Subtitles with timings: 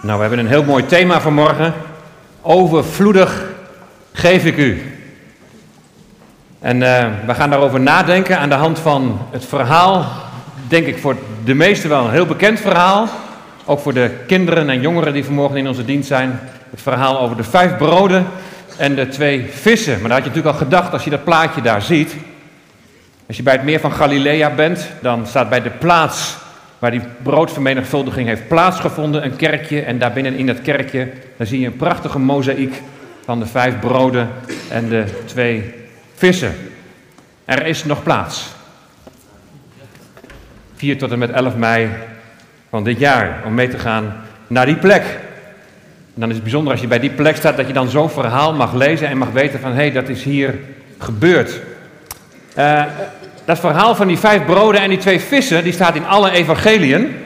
[0.00, 1.74] Nou, we hebben een heel mooi thema vanmorgen.
[2.42, 3.44] Overvloedig
[4.12, 4.82] geef ik u.
[6.60, 10.06] En uh, we gaan daarover nadenken aan de hand van het verhaal.
[10.68, 13.08] Denk ik voor de meesten wel een heel bekend verhaal.
[13.64, 16.40] Ook voor de kinderen en jongeren die vanmorgen in onze dienst zijn.
[16.70, 18.26] Het verhaal over de vijf broden
[18.76, 20.00] en de twee vissen.
[20.00, 22.14] Maar daar had je natuurlijk al gedacht als je dat plaatje daar ziet.
[23.26, 26.36] Als je bij het meer van Galilea bent, dan staat bij de plaats
[26.78, 29.80] waar die broodvermenigvuldiging heeft plaatsgevonden, een kerkje.
[29.80, 32.82] En daarbinnen in dat kerkje, daar zie je een prachtige mozaïek
[33.24, 34.28] van de vijf broden
[34.70, 35.74] en de twee
[36.14, 36.54] vissen.
[37.44, 38.56] Er is nog plaats.
[40.74, 41.88] 4 tot en met 11 mei
[42.70, 45.02] van dit jaar, om mee te gaan naar die plek.
[46.14, 48.10] En dan is het bijzonder als je bij die plek staat, dat je dan zo'n
[48.10, 50.58] verhaal mag lezen en mag weten van, hé, hey, dat is hier
[50.98, 51.60] gebeurd.
[52.58, 52.84] Uh,
[53.48, 57.16] dat verhaal van die vijf broden en die twee vissen, die staat in alle evangeliën.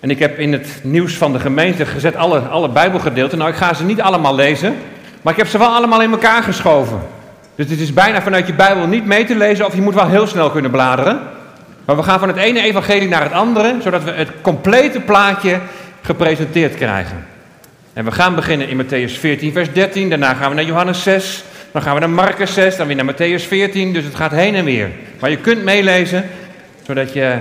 [0.00, 3.38] En ik heb in het nieuws van de gemeente gezet alle, alle Bijbelgedeelten.
[3.38, 4.76] Nou, ik ga ze niet allemaal lezen,
[5.22, 7.00] maar ik heb ze wel allemaal in elkaar geschoven.
[7.54, 10.08] Dus het is bijna vanuit je Bijbel niet mee te lezen of je moet wel
[10.08, 11.20] heel snel kunnen bladeren.
[11.84, 15.58] Maar we gaan van het ene evangelie naar het andere, zodat we het complete plaatje
[16.02, 17.26] gepresenteerd krijgen.
[17.92, 20.08] En we gaan beginnen in Matthäus 14, vers 13.
[20.08, 21.44] Daarna gaan we naar Johannes 6.
[21.72, 23.92] Dan gaan we naar Marcus 6, dan weer naar Matthäus 14.
[23.92, 24.90] Dus het gaat heen en weer.
[25.20, 26.24] Maar je kunt meelezen,
[26.82, 27.38] zodat je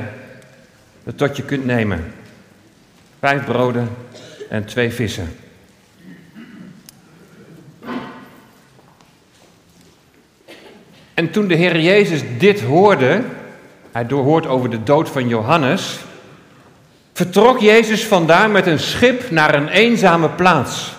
[1.04, 2.14] het tot je kunt nemen.
[3.20, 3.90] Vijf broden
[4.50, 5.36] en twee vissen.
[11.14, 13.22] En toen de Heer Jezus dit hoorde,
[13.92, 16.00] hij doorhoort over de dood van Johannes,
[17.14, 20.96] vertrok Jezus vandaar met een schip naar een eenzame plaats.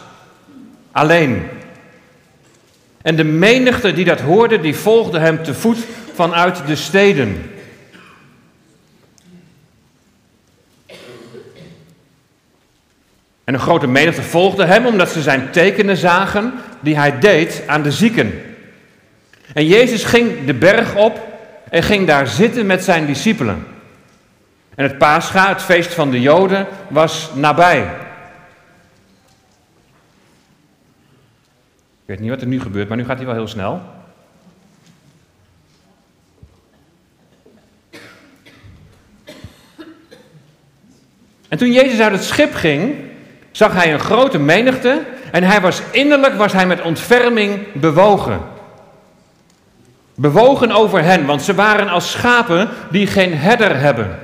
[0.93, 1.49] Alleen.
[3.03, 5.79] En de menigte die dat hoorde, die volgde hem te voet
[6.15, 7.51] vanuit de steden.
[13.45, 17.83] En een grote menigte volgde hem omdat ze zijn tekenen zagen die hij deed aan
[17.83, 18.43] de zieken.
[19.53, 21.29] En Jezus ging de berg op
[21.71, 23.67] en ging daar zitten met zijn discipelen.
[24.75, 27.87] En het Pascha, het feest van de Joden, was nabij.
[32.11, 33.81] Ik weet niet wat er nu gebeurt, maar nu gaat hij wel heel snel.
[41.49, 42.95] En toen Jezus uit het schip ging,
[43.51, 48.41] zag hij een grote menigte en hij was innerlijk was hij met ontferming bewogen.
[50.15, 54.19] Bewogen over hen, want ze waren als schapen die geen herder hebben.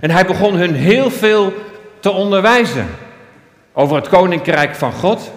[0.00, 1.52] En hij begon hun heel veel
[2.00, 2.86] te onderwijzen
[3.72, 5.32] over het koninkrijk van God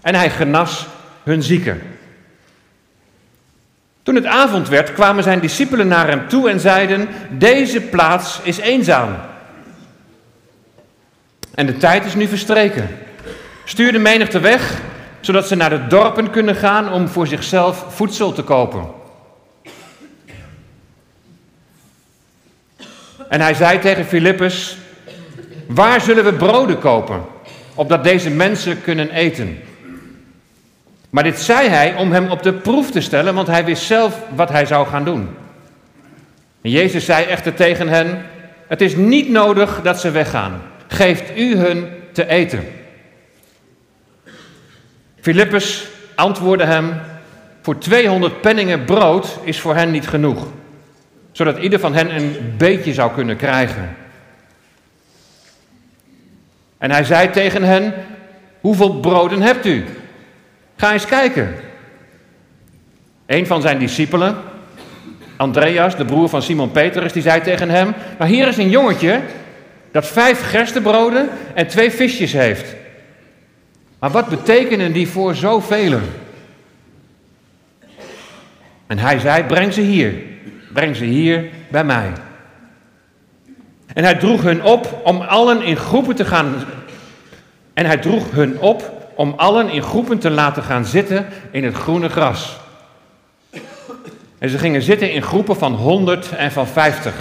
[0.00, 0.86] en hij genas
[1.22, 1.82] hun zieken.
[4.02, 8.58] Toen het avond werd, kwamen zijn discipelen naar hem toe en zeiden: Deze plaats is
[8.58, 9.16] eenzaam.
[11.54, 12.88] En de tijd is nu verstreken.
[13.64, 14.80] Stuur de menigte weg,
[15.20, 18.86] zodat ze naar de dorpen kunnen gaan om voor zichzelf voedsel te kopen.
[23.28, 24.76] En hij zei tegen Filippus:
[25.66, 27.22] Waar zullen we broden kopen,
[27.74, 29.58] opdat deze mensen kunnen eten?
[31.12, 34.18] Maar dit zei hij om hem op de proef te stellen, want hij wist zelf
[34.34, 35.28] wat hij zou gaan doen.
[36.62, 38.26] En Jezus zei echter tegen hen:
[38.66, 40.62] Het is niet nodig dat ze weggaan.
[40.86, 42.64] Geeft u hun te eten.
[45.20, 47.00] Filippus antwoordde hem:
[47.62, 50.46] Voor 200 penningen brood is voor hen niet genoeg,
[51.32, 53.96] zodat ieder van hen een beetje zou kunnen krijgen.
[56.78, 57.94] En hij zei tegen hen:
[58.60, 59.84] Hoeveel broden hebt u?
[60.82, 61.54] Ga eens kijken.
[63.26, 64.36] Een van zijn discipelen,
[65.36, 69.20] Andreas, de broer van Simon Petrus, die zei tegen hem: Nou, hier is een jongetje
[69.90, 72.74] dat vijf gerstebroden en twee visjes heeft.
[73.98, 76.00] Maar wat betekenen die voor zoveel?
[78.86, 80.14] En hij zei: Breng ze hier,
[80.72, 82.12] breng ze hier bij mij.
[83.94, 86.54] En hij droeg hun op om allen in groepen te gaan.
[87.74, 91.74] En hij droeg hun op om allen in groepen te laten gaan zitten in het
[91.74, 92.56] groene gras.
[94.38, 97.14] En ze gingen zitten in groepen van honderd en van vijftig.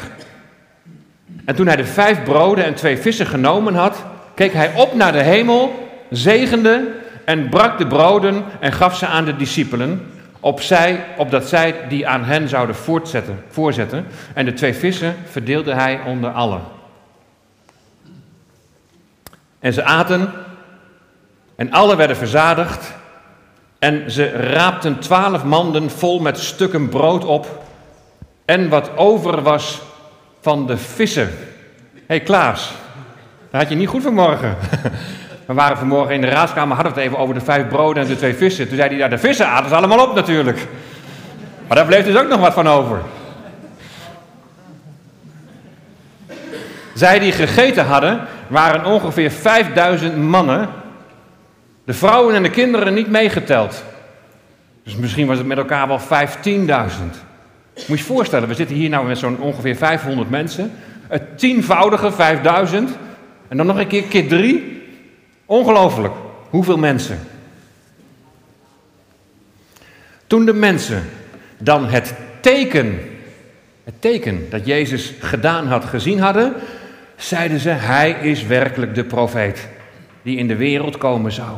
[1.46, 4.04] En toen hij de vijf broden en twee vissen genomen had,
[4.34, 6.92] keek hij op naar de hemel, zegende
[7.26, 12.08] en brak de broden en gaf ze aan de discipelen, op zij, opdat zij die
[12.08, 14.06] aan hen zouden voortzetten, voorzetten.
[14.34, 16.62] En de twee vissen verdeelde hij onder allen.
[19.60, 20.30] En ze aten
[21.62, 22.94] en alle werden verzadigd
[23.80, 27.64] en ze raapten twaalf manden vol met stukken brood op
[28.46, 29.82] en wat over was
[30.40, 31.30] van de vissen.
[31.94, 32.72] Hé hey Klaas,
[33.52, 34.56] dat had je niet goed vanmorgen.
[35.48, 38.10] We waren vanmorgen in de raadskamer, hadden we het even over de vijf broden en
[38.10, 38.68] de twee vissen.
[38.68, 40.68] Toen zei hij, de vissen aten ze allemaal op natuurlijk.
[41.68, 43.02] Maar daar bleef dus ook nog wat van over.
[46.94, 50.80] Zij die gegeten hadden, waren ongeveer 5000 mannen.
[51.92, 53.84] De vrouwen en de kinderen niet meegeteld.
[54.84, 56.06] Dus misschien was het met elkaar wel 15.000.
[57.76, 60.72] Moet je je voorstellen, we zitten hier nou met zo'n ongeveer 500 mensen.
[61.08, 62.90] Het tienvoudige 5000.
[63.48, 64.84] En dan nog een keer keer drie.
[65.46, 66.14] Ongelooflijk.
[66.50, 67.20] Hoeveel mensen.
[70.28, 71.04] Toen de mensen
[71.58, 73.00] dan het teken,
[73.84, 76.54] het teken dat Jezus gedaan had, gezien hadden,
[77.16, 79.68] zeiden ze, hij is werkelijk de profeet
[80.22, 81.58] die in de wereld komen zou.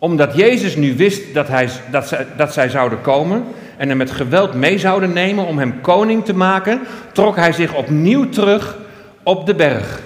[0.00, 3.44] Omdat Jezus nu wist dat, hij, dat, zij, dat zij zouden komen
[3.76, 6.80] en hem met geweld mee zouden nemen om hem koning te maken,
[7.12, 8.78] trok hij zich opnieuw terug
[9.22, 10.00] op de berg.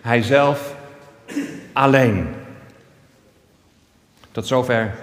[0.00, 0.74] Hij zelf
[1.72, 2.26] alleen.
[4.32, 4.94] Tot zover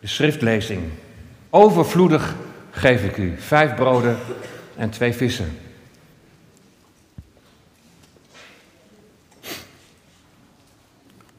[0.00, 0.82] de schriftlezing.
[1.50, 2.34] Overvloedig
[2.70, 4.16] geef ik u vijf broden
[4.76, 5.58] en twee vissen.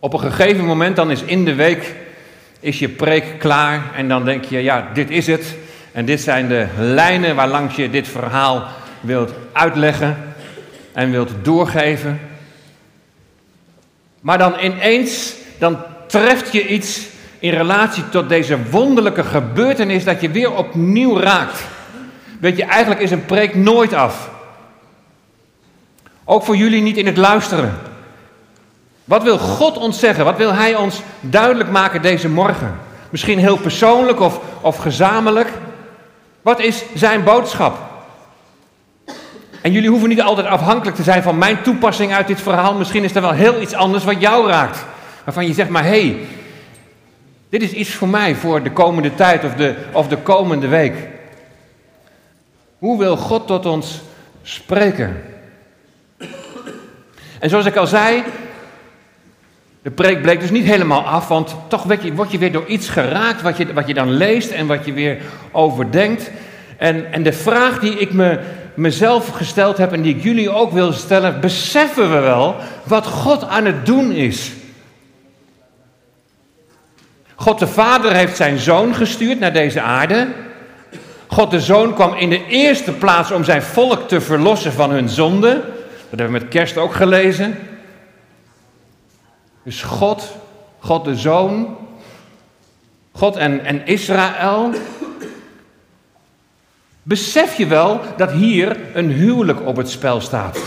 [0.07, 1.95] Op een gegeven moment dan is in de week
[2.59, 5.55] is je preek klaar en dan denk je, ja, dit is het.
[5.91, 8.67] En dit zijn de lijnen waarlangs je dit verhaal
[9.01, 10.17] wilt uitleggen
[10.93, 12.19] en wilt doorgeven.
[14.21, 15.77] Maar dan ineens, dan
[16.07, 17.07] treft je iets
[17.39, 21.63] in relatie tot deze wonderlijke gebeurtenis dat je weer opnieuw raakt.
[22.39, 24.29] Weet je, eigenlijk is een preek nooit af.
[26.23, 27.95] Ook voor jullie niet in het luisteren.
[29.07, 30.25] Wat wil God ons zeggen?
[30.25, 32.79] Wat wil Hij ons duidelijk maken deze morgen?
[33.09, 35.49] Misschien heel persoonlijk of, of gezamenlijk.
[36.41, 37.77] Wat is Zijn boodschap?
[39.61, 42.73] En jullie hoeven niet altijd afhankelijk te zijn van mijn toepassing uit dit verhaal.
[42.73, 44.85] Misschien is er wel heel iets anders wat jou raakt.
[45.23, 46.17] Waarvan je zegt, maar hé, hey,
[47.49, 50.95] dit is iets voor mij voor de komende tijd of de, of de komende week.
[52.79, 54.01] Hoe wil God tot ons
[54.41, 55.23] spreken?
[57.39, 58.23] En zoals ik al zei,
[59.87, 63.41] de preek bleek dus niet helemaal af, want toch word je, weer door iets geraakt
[63.41, 65.17] wat je, wat je dan leest en wat je weer
[65.51, 66.31] overdenkt.
[66.77, 68.39] En, en de vraag die ik me,
[68.73, 73.43] mezelf gesteld heb en die ik jullie ook wil stellen, beseffen we wel wat God
[73.43, 74.51] aan het doen is?
[77.35, 80.27] God de Vader heeft zijn zoon gestuurd naar deze aarde.
[81.27, 85.09] God de Zoon kwam in de eerste plaats om zijn volk te verlossen van hun
[85.09, 85.49] zonde.
[86.09, 87.57] Dat hebben we met kerst ook gelezen.
[89.67, 90.35] Dus God,
[90.79, 91.77] God de Zoon,
[93.11, 94.71] God en, en Israël.
[97.03, 100.59] Besef je wel dat hier een huwelijk op het spel staat?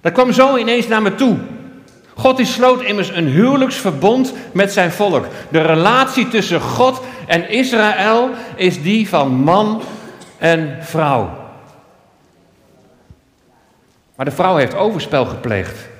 [0.00, 1.36] Dat kwam zo ineens naar me toe.
[2.14, 5.26] God sloot immers een huwelijksverbond met zijn volk.
[5.48, 9.82] De relatie tussen God en Israël is die van man
[10.38, 11.30] en vrouw.
[14.16, 15.94] Maar de vrouw heeft overspel gepleegd.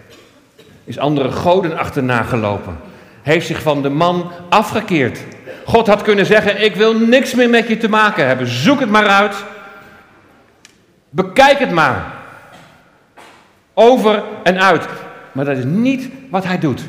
[0.87, 2.77] Is andere goden achterna gelopen.
[3.23, 5.21] Heeft zich van de man afgekeerd.
[5.65, 8.47] God had kunnen zeggen: Ik wil niks meer met je te maken hebben.
[8.47, 9.45] Zoek het maar uit.
[11.11, 12.05] Bekijk het maar.
[13.75, 14.87] Over en uit.
[15.33, 16.83] Maar dat is niet wat hij doet.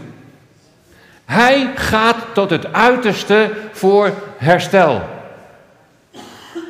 [1.25, 5.01] Hij gaat tot het uiterste voor herstel.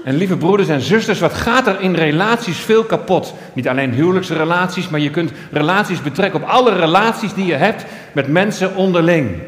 [0.08, 3.34] En lieve broeders en zusters, wat gaat er in relaties veel kapot?
[3.54, 8.28] Niet alleen huwelijksrelaties, maar je kunt relaties betrekken op alle relaties die je hebt met
[8.28, 9.40] mensen onderling.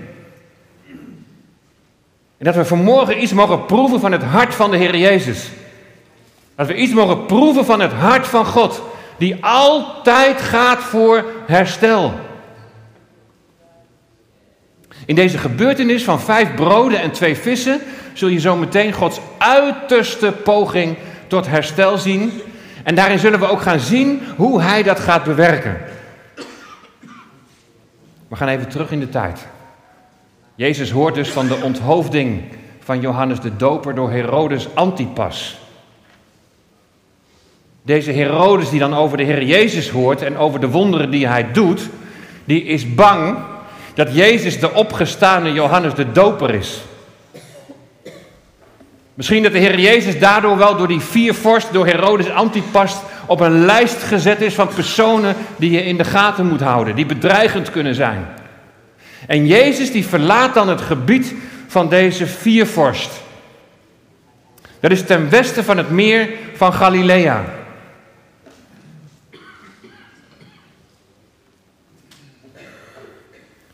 [2.38, 5.50] En dat we vanmorgen iets mogen proeven van het hart van de Heer Jezus.
[6.56, 8.82] Dat we iets mogen proeven van het hart van God
[9.18, 12.14] die altijd gaat voor herstel.
[15.06, 17.82] In deze gebeurtenis van vijf broden en twee vissen
[18.20, 20.98] zul je zo meteen Gods uiterste poging
[21.28, 22.32] tot herstel zien.
[22.84, 25.78] En daarin zullen we ook gaan zien hoe Hij dat gaat bewerken.
[28.28, 29.48] We gaan even terug in de tijd.
[30.56, 32.44] Jezus hoort dus van de onthoofding
[32.80, 35.58] van Johannes de Doper door Herodes Antipas.
[37.82, 41.52] Deze Herodes die dan over de Heer Jezus hoort en over de wonderen die hij
[41.52, 41.90] doet,
[42.46, 43.38] die is bang
[43.94, 46.82] dat Jezus de opgestane Johannes de Doper is.
[49.20, 52.96] Misschien dat de Heer Jezus daardoor wel door die vier vorst, door Herodes Antipas,
[53.26, 57.06] op een lijst gezet is van personen die je in de gaten moet houden, die
[57.06, 58.28] bedreigend kunnen zijn.
[59.28, 61.34] En Jezus die verlaat dan het gebied
[61.68, 63.10] van deze vier vorst.
[64.80, 67.46] Dat is ten westen van het meer van Galilea.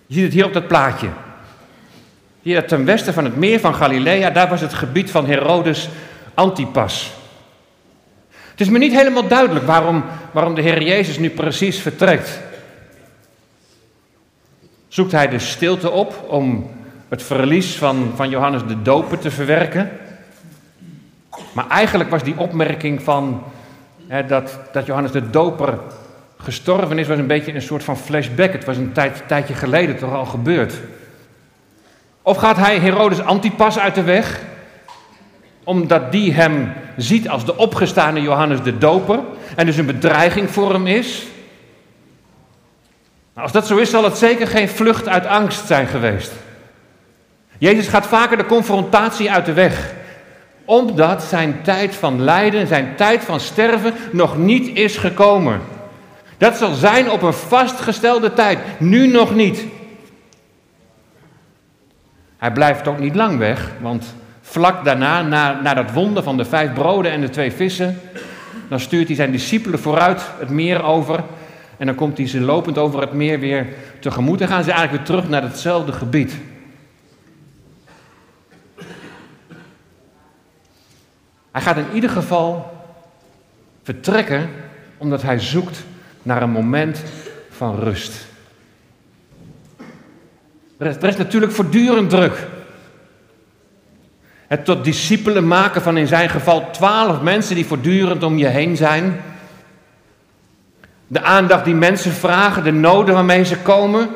[0.06, 1.08] Je ziet het hier op dat plaatje.
[2.46, 5.90] Hier ten westen van het meer van Galilea, daar was het gebied van Herodes
[6.34, 7.12] Antipas.
[8.30, 12.40] Het is me niet helemaal duidelijk waarom, waarom de Heer Jezus nu precies vertrekt.
[14.88, 16.72] Zoekt hij de stilte op om
[17.10, 19.92] het verlies van, van Johannes de Doper te verwerken?
[21.54, 23.44] Maar eigenlijk was die opmerking van
[24.08, 25.80] hè, dat, dat Johannes de Doper
[26.38, 28.52] gestorven is, was een beetje een soort van flashback.
[28.52, 30.74] Het was een tijd, tijdje geleden toch al gebeurd.
[32.26, 34.40] Of gaat hij Herodes Antipas uit de weg?
[35.64, 39.20] Omdat die hem ziet als de opgestane Johannes de Doper
[39.56, 41.24] en dus een bedreiging voor hem is?
[43.34, 46.32] Nou, als dat zo is, zal het zeker geen vlucht uit angst zijn geweest.
[47.58, 49.94] Jezus gaat vaker de confrontatie uit de weg,
[50.66, 55.62] omdat zijn tijd van lijden, zijn tijd van sterven nog niet is gekomen.
[56.38, 59.66] Dat zal zijn op een vastgestelde tijd, nu nog niet.
[62.38, 66.46] Hij blijft ook niet lang weg, want vlak daarna, na, na dat wonder van de
[66.46, 68.00] vijf broden en de twee vissen,
[68.70, 71.24] dan stuurt hij zijn discipelen vooruit het meer over.
[71.78, 73.68] En dan komt hij ze lopend over het meer weer
[74.00, 74.42] tegemoet.
[74.42, 76.38] En gaan ze eigenlijk weer terug naar hetzelfde gebied.
[81.52, 82.74] Hij gaat in ieder geval
[83.84, 84.50] vertrekken
[84.98, 85.84] omdat hij zoekt
[86.22, 87.04] naar een moment
[87.50, 88.28] van rust.
[90.78, 92.48] Er is, is natuurlijk voortdurend druk.
[94.48, 98.78] Het tot discipelen maken van in zijn geval twaalf mensen die voortdurend om je heen
[98.78, 99.22] zijn.
[101.08, 104.10] De aandacht die mensen vragen, de noden waarmee ze komen.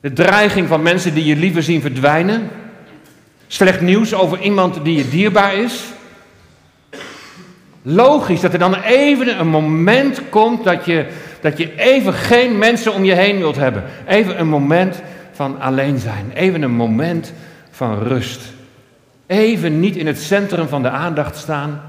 [0.00, 2.50] De dreiging van mensen die je liever zien verdwijnen.
[3.46, 5.84] Slecht nieuws over iemand die je dierbaar is.
[7.82, 11.06] Logisch dat er dan even een moment komt dat je,
[11.40, 13.84] dat je even geen mensen om je heen wilt hebben.
[14.06, 16.30] Even een moment van alleen zijn.
[16.34, 17.32] Even een moment
[17.70, 18.42] van rust.
[19.26, 21.80] Even niet in het centrum van de aandacht staan.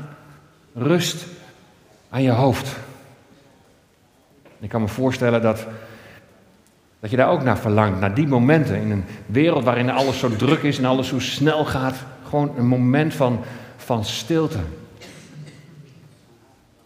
[0.75, 1.25] Rust
[2.09, 2.75] aan je hoofd.
[4.59, 5.65] Ik kan me voorstellen dat,
[6.99, 8.75] dat je daar ook naar verlangt, naar die momenten.
[8.75, 11.95] In een wereld waarin alles zo druk is en alles zo snel gaat.
[12.29, 13.43] Gewoon een moment van,
[13.77, 14.59] van stilte.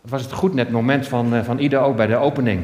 [0.07, 2.63] Was het goed net moment van, uh, van Ida ook bij de opening.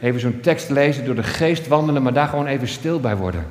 [0.00, 3.46] Even zo'n tekst lezen, door de geest wandelen, maar daar gewoon even stil bij worden.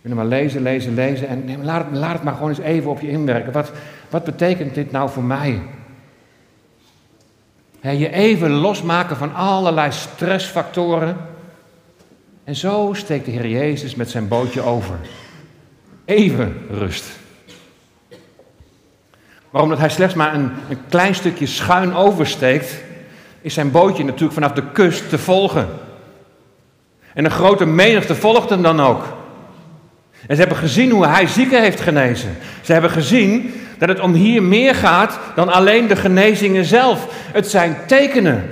[0.00, 3.00] Kunnen maar lezen, lezen, lezen en laat, het, laat het maar gewoon eens even op
[3.00, 3.52] je inwerken.
[3.52, 3.72] Wat,
[4.10, 5.62] wat betekent dit nou voor mij?
[7.80, 11.16] je even losmaken van allerlei stressfactoren.
[12.44, 14.94] En zo steekt de Heer Jezus met zijn bootje over.
[16.04, 17.19] Even rust.
[19.50, 22.74] Maar omdat hij slechts maar een, een klein stukje schuin oversteekt,
[23.40, 25.68] is zijn bootje natuurlijk vanaf de kust te volgen.
[27.14, 29.04] En een grote menigte volgt hem dan ook.
[30.26, 32.36] En ze hebben gezien hoe hij zieken heeft genezen.
[32.60, 37.06] Ze hebben gezien dat het om hier meer gaat dan alleen de genezingen zelf.
[37.32, 38.50] Het zijn tekenen.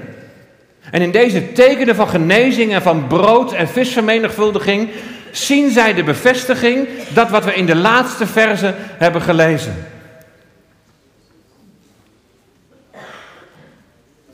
[0.90, 4.88] En in deze tekenen van genezing en van brood- en visvermenigvuldiging
[5.31, 9.75] zien zij de bevestiging dat wat we in de laatste verse hebben gelezen.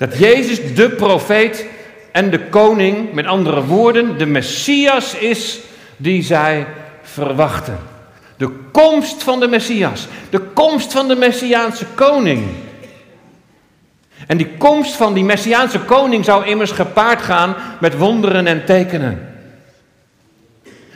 [0.04, 1.66] Dat Jezus de profeet
[2.12, 5.61] en de koning, met andere woorden, de Messias is
[5.96, 6.66] die zij
[7.02, 7.78] verwachten.
[8.37, 12.42] De komst van de Messias, de komst van de Messiaanse koning.
[14.26, 19.33] En die komst van die Messiaanse koning zou immers gepaard gaan met wonderen en tekenen.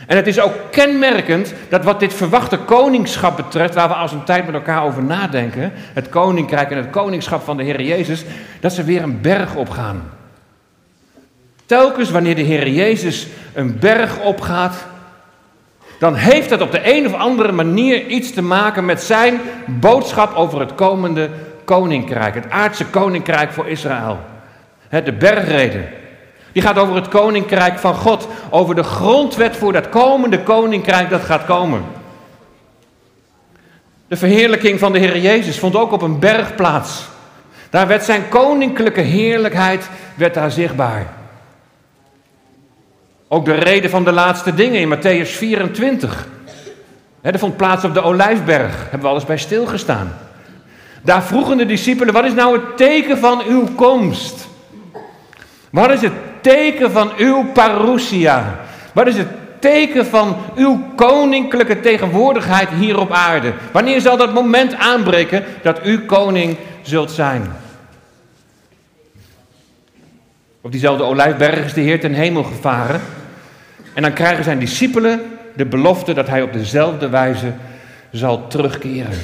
[0.09, 4.25] En het is ook kenmerkend dat wat dit verwachte koningschap betreft, waar we als een
[4.25, 8.25] tijd met elkaar over nadenken, het koninkrijk en het koningschap van de Heer Jezus,
[8.61, 10.11] dat ze weer een berg opgaan.
[11.67, 14.87] Telkens wanneer de Heer Jezus een berg opgaat,
[15.99, 20.35] dan heeft dat op de een of andere manier iets te maken met zijn boodschap
[20.35, 21.31] over het komende
[21.65, 24.19] koninkrijk, het aardse koninkrijk voor Israël.
[24.91, 25.89] De bergreden.
[26.53, 31.23] Die gaat over het koninkrijk van God, over de grondwet voor dat komende koninkrijk dat
[31.23, 31.85] gaat komen.
[34.09, 37.09] De verheerlijking van de Heer Jezus vond ook op een berg plaats.
[37.71, 41.07] Daar werd zijn koninklijke heerlijkheid werd daar zichtbaar.
[43.29, 46.27] Ook de reden van de laatste dingen in Matthäus 24.
[47.21, 48.81] He, dat vond plaats op de Olijfberg.
[48.81, 50.17] Hebben we alles bij stilgestaan.
[51.03, 54.49] Daar vroegen de discipelen: wat is nou het teken van uw komst?
[55.71, 56.13] Wat is het
[56.49, 58.61] teken van uw parousia?
[58.93, 59.29] Wat is het
[59.59, 63.53] teken van uw koninklijke tegenwoordigheid hier op aarde?
[63.73, 67.53] Wanneer zal dat moment aanbreken dat u koning zult zijn?
[70.61, 73.01] Op diezelfde olijfberg is de Heer ten hemel gevaren.
[73.95, 75.21] En dan krijgen zijn discipelen
[75.57, 77.53] de belofte dat hij op dezelfde wijze
[78.13, 79.19] zal terugkeren.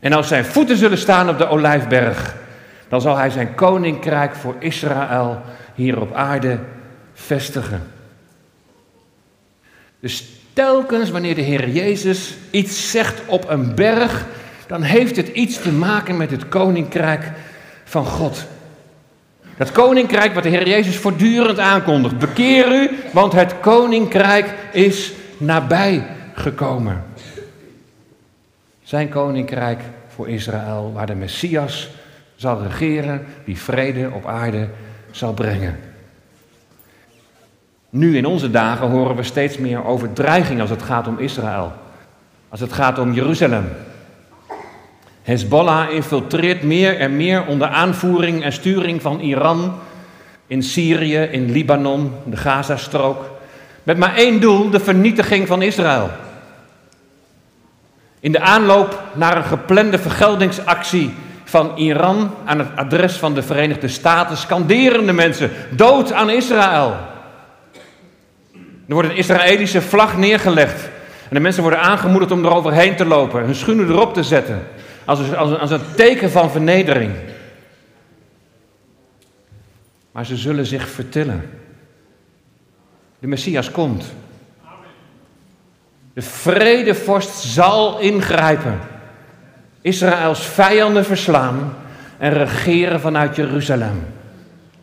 [0.00, 2.34] En als zijn voeten zullen staan op de olijfberg,
[2.88, 5.42] dan zal hij zijn koninkrijk voor Israël
[5.76, 6.58] hier op aarde
[7.14, 7.82] vestigen.
[10.00, 14.26] Dus telkens wanneer de Heer Jezus iets zegt op een berg,
[14.66, 17.32] dan heeft het iets te maken met het koninkrijk
[17.84, 18.46] van God.
[19.56, 22.18] Dat koninkrijk wat de Heer Jezus voortdurend aankondigt.
[22.18, 27.04] Bekeer u, want het koninkrijk is nabij gekomen.
[28.82, 31.90] Zijn koninkrijk voor Israël, waar de Messias
[32.36, 34.68] zal regeren, die vrede op aarde
[35.16, 35.78] zal brengen.
[37.90, 41.72] Nu in onze dagen horen we steeds meer over dreiging als het gaat om Israël.
[42.48, 43.68] Als het gaat om Jeruzalem.
[45.22, 49.74] Hezbollah infiltreert meer en meer onder aanvoering en sturing van Iran
[50.46, 53.30] in Syrië, in Libanon, de Gazastrook.
[53.82, 56.10] Met maar één doel, de vernietiging van Israël.
[58.20, 61.14] In de aanloop naar een geplande vergeldingsactie
[61.48, 66.96] van Iran aan het adres van de Verenigde Staten skanderen de mensen dood aan Israël.
[68.88, 70.84] Er wordt een Israëlische vlag neergelegd
[71.28, 74.66] en de mensen worden aangemoedigd om eroverheen te lopen, hun schoenen erop te zetten,
[75.04, 77.12] als een, als een, als een teken van vernedering.
[80.12, 81.50] Maar ze zullen zich vertillen.
[83.18, 84.14] De Messias komt.
[86.14, 88.80] De vredevorst zal ingrijpen.
[89.86, 91.74] Israëls vijanden verslaan
[92.18, 94.04] en regeren vanuit Jeruzalem.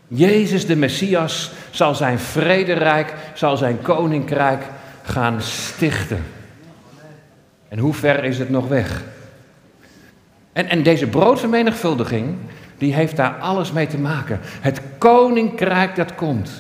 [0.08, 4.64] Jezus de Messias zal zijn vrederijk, zal zijn koninkrijk
[5.04, 6.24] gaan stichten.
[7.68, 9.04] En hoe ver is het nog weg?
[10.54, 12.36] En, en deze broodvermenigvuldiging,
[12.78, 14.40] die heeft daar alles mee te maken.
[14.44, 16.52] Het koninkrijk dat komt.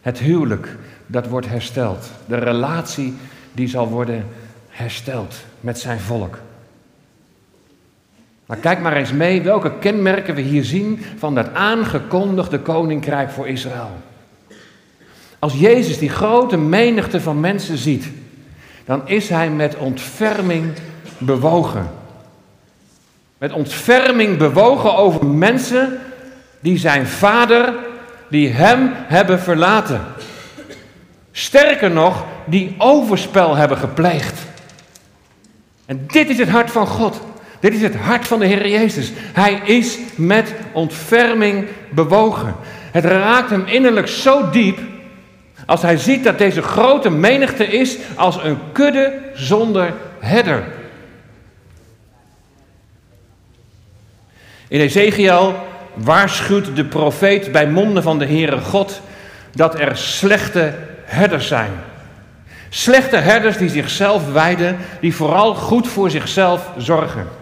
[0.00, 0.76] Het huwelijk
[1.06, 2.10] dat wordt hersteld.
[2.26, 3.14] De relatie
[3.52, 4.26] die zal worden
[4.68, 6.38] hersteld met zijn volk.
[8.50, 13.48] Maar kijk maar eens mee welke kenmerken we hier zien van dat aangekondigde koninkrijk voor
[13.48, 13.90] Israël.
[15.38, 18.10] Als Jezus die grote menigte van mensen ziet,
[18.84, 20.72] dan is hij met ontferming
[21.18, 21.90] bewogen.
[23.38, 25.98] Met ontferming bewogen over mensen
[26.60, 27.74] die zijn vader,
[28.28, 30.00] die hem hebben verlaten.
[31.32, 34.40] Sterker nog, die overspel hebben gepleegd.
[35.86, 37.20] En dit is het hart van God.
[37.60, 39.12] Dit is het hart van de Heer Jezus.
[39.16, 42.54] Hij is met ontferming bewogen.
[42.90, 44.78] Het raakt hem innerlijk zo diep
[45.66, 50.64] als hij ziet dat deze grote menigte is als een kudde zonder herder.
[54.68, 55.54] In Ezekiel
[55.94, 59.00] waarschuwt de profeet bij monden van de Heere God
[59.52, 61.70] dat er slechte herders zijn.
[62.68, 67.39] Slechte herders die zichzelf wijden, die vooral goed voor zichzelf zorgen.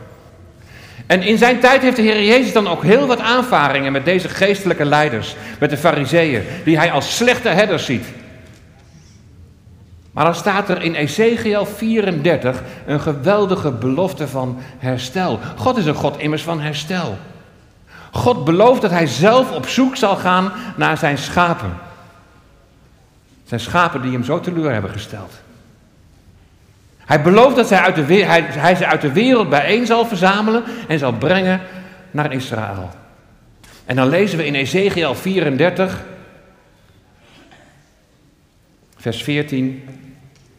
[1.08, 4.28] En in zijn tijd heeft de Heer Jezus dan ook heel wat aanvaringen met deze
[4.28, 8.06] geestelijke leiders, met de fariseeën, die hij als slechte herders ziet.
[10.10, 15.38] Maar dan staat er in Ezekiel 34 een geweldige belofte van herstel.
[15.56, 17.18] God is een God immers van herstel.
[18.12, 21.72] God belooft dat hij zelf op zoek zal gaan naar zijn schapen.
[23.44, 25.32] Zijn schapen die hem zo teleur hebben gesteld.
[27.08, 30.64] Hij belooft dat hij, uit de, hij, hij ze uit de wereld bijeen zal verzamelen
[30.88, 31.60] en zal brengen
[32.10, 32.90] naar Israël.
[33.84, 36.04] En dan lezen we in Ezekiel 34,
[38.96, 39.88] vers 14.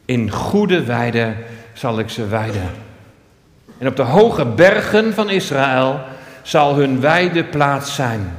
[0.06, 1.38] In goede weiden
[1.74, 2.70] zal ik ze weiden.
[3.78, 6.00] En op de hoge bergen van Israël
[6.42, 8.32] zal hun weideplaats zijn.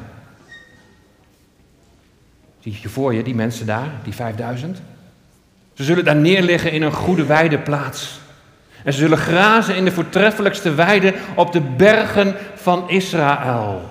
[2.59, 4.83] Zie je voor je die mensen daar, die 5000?
[5.81, 8.21] Ze zullen daar neerliggen in een goede weideplaats.
[8.85, 13.91] En ze zullen grazen in de voortreffelijkste weide op de bergen van Israël.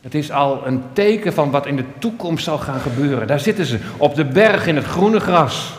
[0.00, 3.26] Het is al een teken van wat in de toekomst zal gaan gebeuren.
[3.26, 5.72] Daar zitten ze, op de berg in het groene gras.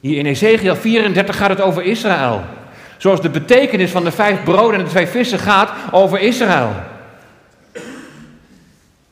[0.00, 2.42] Hier in Ezekiel 34 gaat het over Israël.
[2.96, 6.72] Zoals de betekenis van de vijf broden en de twee vissen gaat over Israël.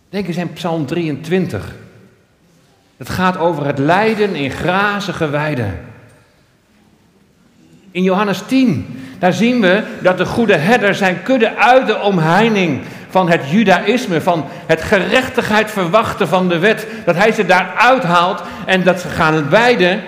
[0.08, 1.82] Denk eens aan Psalm 23.
[2.96, 5.80] Het gaat over het lijden in grazige weiden.
[7.90, 8.86] In Johannes 10,
[9.18, 14.20] daar zien we dat de goede herder zijn kudde uit de omheining van het judaïsme,
[14.20, 19.08] van het gerechtigheid verwachten van de wet, dat hij ze daar uithaalt en dat ze
[19.08, 20.02] gaan weiden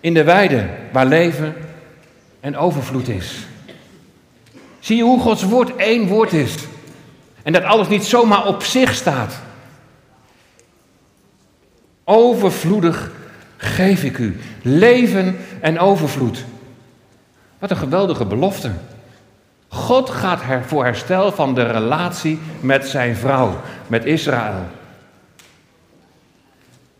[0.00, 1.54] in de weide waar leven
[2.40, 3.34] en overvloed is.
[4.80, 6.54] Zie je hoe Gods woord één woord is?
[7.42, 9.40] En dat alles niet zomaar op zich staat.
[12.12, 13.10] Overvloedig
[13.56, 14.36] geef ik u.
[14.62, 16.44] Leven en overvloed.
[17.58, 18.70] Wat een geweldige belofte.
[19.68, 24.66] God gaat voor herstel van de relatie met zijn vrouw, met Israël.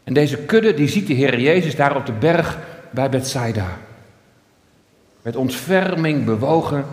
[0.05, 2.59] En deze kudde die ziet de Heer Jezus daar op de berg
[2.91, 3.79] bij Bethsaida.
[5.23, 6.85] Met ontferming bewogen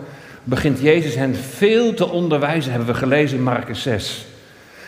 [0.44, 4.26] begint Jezus hen veel te onderwijzen, hebben we gelezen in Marcus 6.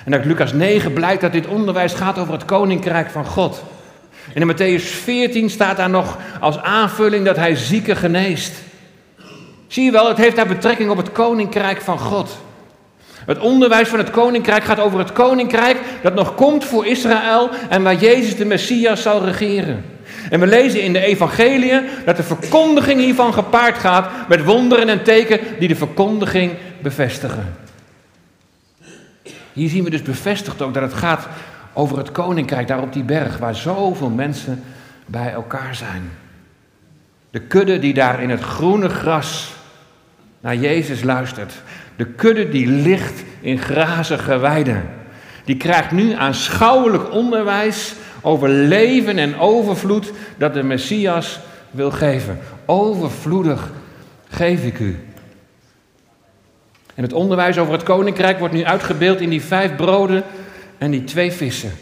[0.04, 3.62] En uit Lucas 9 blijkt dat dit onderwijs gaat over het koninkrijk van God.
[4.34, 8.52] En in Matthäus 14 staat daar nog als aanvulling dat hij zieken geneest.
[9.66, 12.38] Zie je wel, het heeft daar betrekking op het koninkrijk van God.
[13.24, 17.82] Het onderwijs van het koninkrijk gaat over het koninkrijk dat nog komt voor Israël en
[17.82, 19.84] waar Jezus de Messias zal regeren.
[20.30, 25.02] En we lezen in de evangeliën dat de verkondiging hiervan gepaard gaat met wonderen en
[25.02, 27.54] tekenen die de verkondiging bevestigen.
[29.52, 31.28] Hier zien we dus bevestigd ook dat het gaat
[31.72, 34.62] over het koninkrijk daar op die berg waar zoveel mensen
[35.06, 36.10] bij elkaar zijn.
[37.30, 39.52] De kudde die daar in het groene gras
[40.40, 41.52] naar Jezus luistert.
[41.96, 44.88] De kudde die ligt in grazige weiden.
[45.44, 52.38] Die krijgt nu aanschouwelijk onderwijs over leven en overvloed dat de Messias wil geven.
[52.64, 53.70] Overvloedig
[54.28, 55.09] geef ik u.
[57.00, 60.22] En het onderwijs over het koninkrijk wordt nu uitgebeeld in die vijf broden
[60.78, 61.72] en die twee vissen.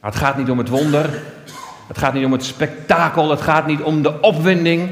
[0.00, 1.22] Maar het gaat niet om het wonder,
[1.88, 4.90] het gaat niet om het spektakel, het gaat niet om de opwinding.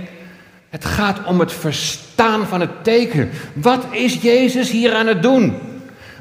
[0.68, 3.30] Het gaat om het verstaan van het teken.
[3.52, 5.56] Wat is Jezus hier aan het doen?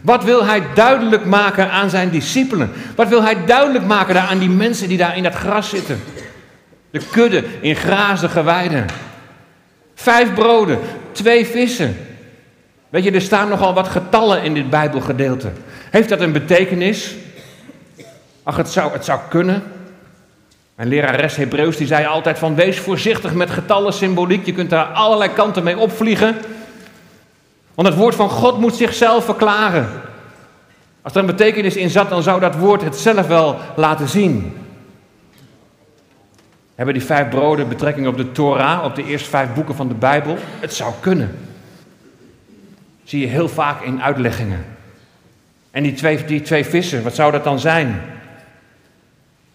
[0.01, 2.71] Wat wil hij duidelijk maken aan zijn discipelen?
[2.95, 5.99] Wat wil hij duidelijk maken aan die mensen die daar in dat gras zitten?
[6.89, 8.85] De kudde in grazige weiden.
[9.95, 10.79] Vijf broden,
[11.11, 12.06] twee vissen.
[12.89, 15.51] Weet je, er staan nogal wat getallen in dit Bijbelgedeelte.
[15.91, 17.15] Heeft dat een betekenis?
[18.43, 19.63] Ach, het zou, het zou kunnen.
[20.75, 24.45] Mijn lerares Hebreeuws die zei altijd van wees voorzichtig met getallen symboliek.
[24.45, 26.35] Je kunt daar allerlei kanten mee opvliegen.
[27.73, 29.89] Want het woord van God moet zichzelf verklaren.
[31.01, 34.57] Als er een betekenis in zat, dan zou dat woord het zelf wel laten zien.
[36.75, 39.93] Hebben die vijf broden betrekking op de Torah, op de eerste vijf boeken van de
[39.93, 40.37] Bijbel?
[40.59, 41.46] Het zou kunnen.
[43.07, 44.65] Zie je heel vaak in uitleggingen.
[45.71, 48.01] En die twee, die twee vissen, wat zou dat dan zijn?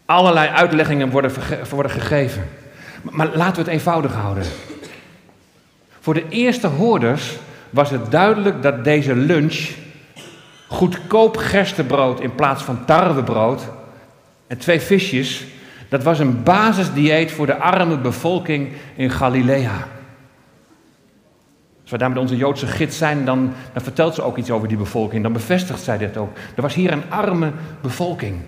[0.05, 1.33] Allerlei uitleggingen worden,
[1.71, 2.49] worden gegeven.
[3.03, 4.45] Maar laten we het eenvoudig houden.
[6.01, 7.37] Voor de eerste hoorders
[7.71, 9.71] was het duidelijk dat deze lunch
[10.69, 13.69] goedkoop gerstebrood in plaats van tarwebrood
[14.47, 15.45] en twee visjes,
[15.89, 19.89] dat was een basisdieet voor de arme bevolking in Galilea.
[21.93, 24.77] We daar met onze Joodse gids zijn, dan, dan vertelt ze ook iets over die
[24.77, 25.23] bevolking.
[25.23, 26.37] Dan bevestigt zij dit ook.
[26.57, 28.41] Er was hier een arme bevolking.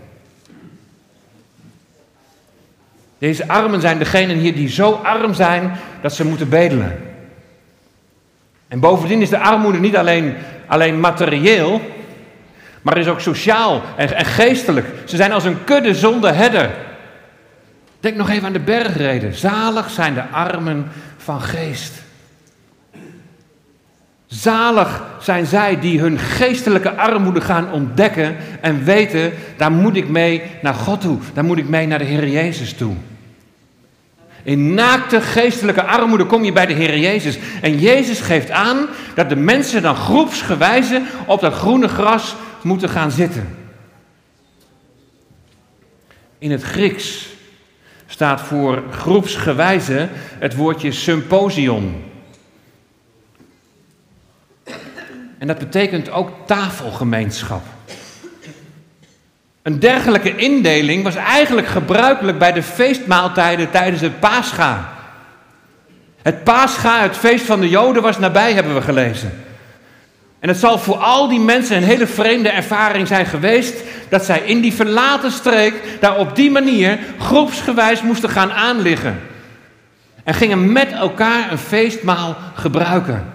[3.18, 6.98] Deze armen zijn degenen hier die zo arm zijn dat ze moeten bedelen.
[8.68, 10.35] En bovendien is de armoede niet alleen,
[10.66, 11.80] alleen materieel,
[12.83, 14.87] maar is ook sociaal en, en geestelijk.
[15.04, 16.70] Ze zijn als een kudde zonder herder.
[18.00, 19.35] Denk nog even aan de bergreden.
[19.35, 22.03] Zalig zijn de armen van geest.
[24.40, 30.42] Zalig zijn zij die hun geestelijke armoede gaan ontdekken en weten, daar moet ik mee
[30.62, 32.94] naar God toe, daar moet ik mee naar de Heer Jezus toe.
[34.42, 37.38] In naakte geestelijke armoede kom je bij de Heer Jezus.
[37.60, 43.10] En Jezus geeft aan dat de mensen dan groepsgewijze op dat groene gras moeten gaan
[43.10, 43.56] zitten.
[46.38, 47.26] In het Grieks
[48.06, 52.12] staat voor groepsgewijze het woordje symposion.
[55.44, 57.62] En dat betekent ook tafelgemeenschap.
[59.62, 64.92] Een dergelijke indeling was eigenlijk gebruikelijk bij de feestmaaltijden tijdens het Pascha.
[66.22, 69.33] Het Pascha, het feest van de Joden, was nabij, hebben we gelezen.
[70.40, 73.74] En het zal voor al die mensen een hele vreemde ervaring zijn geweest
[74.09, 79.20] dat zij in die verlaten streek daar op die manier groepsgewijs moesten gaan aanliggen.
[80.22, 83.33] En gingen met elkaar een feestmaal gebruiken.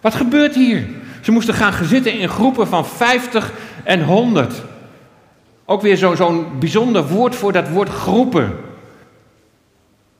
[0.00, 0.86] Wat gebeurt hier?
[1.30, 3.52] Ze moesten gaan zitten in groepen van 50
[3.84, 4.62] en 100.
[5.64, 8.56] Ook weer zo'n bijzonder woord voor dat woord groepen.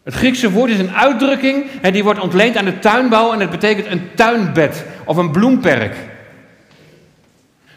[0.03, 3.51] Het Griekse woord is een uitdrukking en die wordt ontleend aan de tuinbouw en het
[3.51, 5.97] betekent een tuinbed of een bloemperk.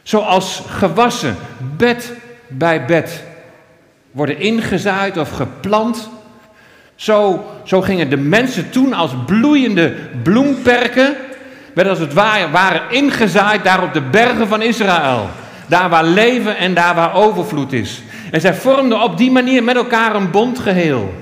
[0.04, 1.36] Zoals gewassen,
[1.78, 2.13] bed
[2.48, 3.24] bij bed,
[4.12, 6.10] worden ingezaaid of geplant.
[6.96, 11.15] Zo, zo gingen de mensen toen als bloeiende bloemperken
[11.73, 15.29] werden als het ware, waren ingezaaid daar op de bergen van Israël.
[15.67, 18.01] Daar waar leven en daar waar overvloed is.
[18.31, 21.13] En zij vormden op die manier met elkaar een bondgeheel.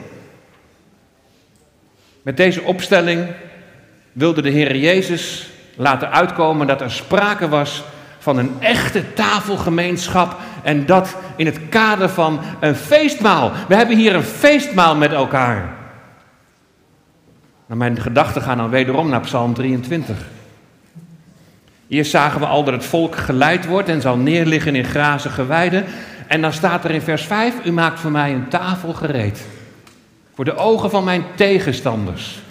[2.21, 3.27] Met deze opstelling
[4.11, 7.83] wilde de Heer Jezus laten uitkomen dat er sprake was
[8.19, 13.51] van een echte tafelgemeenschap en dat in het kader van een feestmaal.
[13.67, 15.73] We hebben hier een feestmaal met elkaar.
[17.65, 20.17] Maar mijn gedachten gaan dan wederom naar Psalm 23.
[21.91, 25.85] Eerst zagen we al dat het volk geleid wordt en zal neerliggen in grazige weiden.
[26.27, 29.45] En dan staat er in vers 5: U maakt voor mij een tafel gereed.
[30.33, 32.41] Voor de ogen van mijn tegenstanders.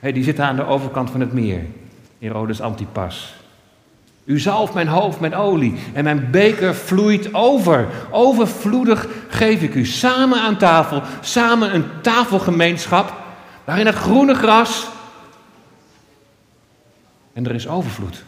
[0.00, 1.60] die zitten aan de overkant van het meer.
[2.18, 3.34] Herodes Antipas.
[4.24, 7.88] U zalft mijn hoofd met olie en mijn beker vloeit over.
[8.10, 13.12] Overvloedig geef ik u samen aan tafel, samen een tafelgemeenschap
[13.64, 14.88] waarin het groene gras
[17.32, 18.24] en er is overvloed.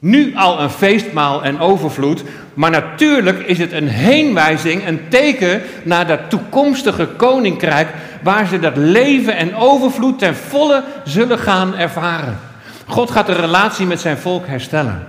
[0.00, 2.22] Nu al een feestmaal en overvloed,
[2.54, 7.88] maar natuurlijk is het een heenwijzing, een teken naar dat toekomstige koninkrijk
[8.22, 12.38] waar ze dat leven en overvloed ten volle zullen gaan ervaren.
[12.86, 15.06] God gaat de relatie met zijn volk herstellen.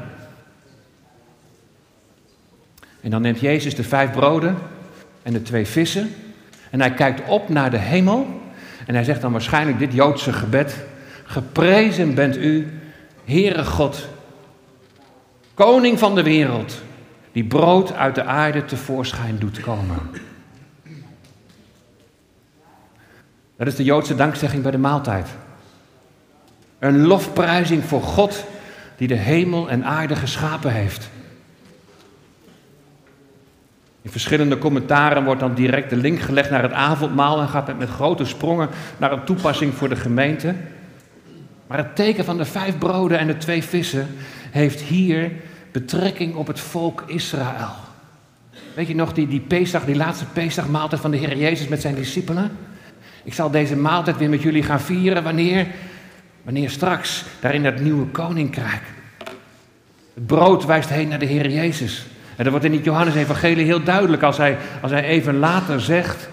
[3.02, 4.58] En dan neemt Jezus de vijf broden
[5.24, 6.14] en de twee vissen
[6.70, 8.42] en hij kijkt op naar de hemel
[8.86, 10.76] en hij zegt dan waarschijnlijk dit Joodse gebed:
[11.24, 12.80] Geprezen bent u,
[13.26, 14.08] Heere God,
[15.62, 16.82] Koning van de wereld,
[17.32, 19.98] die brood uit de aarde tevoorschijn doet komen.
[23.58, 25.28] Dat is de Joodse dankzegging bij de maaltijd.
[26.80, 28.46] Een lofprijzing voor God
[28.98, 31.10] die de hemel en aarde geschapen heeft.
[34.02, 37.78] In verschillende commentaren wordt dan direct de link gelegd naar het avondmaal en gaat het
[37.78, 40.56] met grote sprongen naar een toepassing voor de gemeente.
[41.68, 44.08] Maar het teken van de vijf broden en de twee vissen
[44.52, 45.32] heeft hier
[45.72, 47.74] betrekking op het volk Israël.
[48.76, 51.96] Weet je nog die, die Pesach, die laatste Pesach-maaltijd van de Heer Jezus met zijn
[51.96, 52.52] discipelen?
[53.24, 55.68] Ik zal deze maaltijd weer met jullie gaan vieren wanneer?
[56.44, 58.82] Wanneer straks, daar in dat nieuwe koninkrijk.
[60.14, 62.06] Het brood wijst heen naar de Heer Jezus.
[62.36, 66.30] En dat wordt in het Johannes-evangelie heel duidelijk als hij, als hij even later zegt...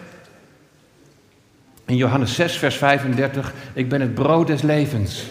[1.87, 5.25] In Johannes 6, vers 35, ik ben het brood des levens.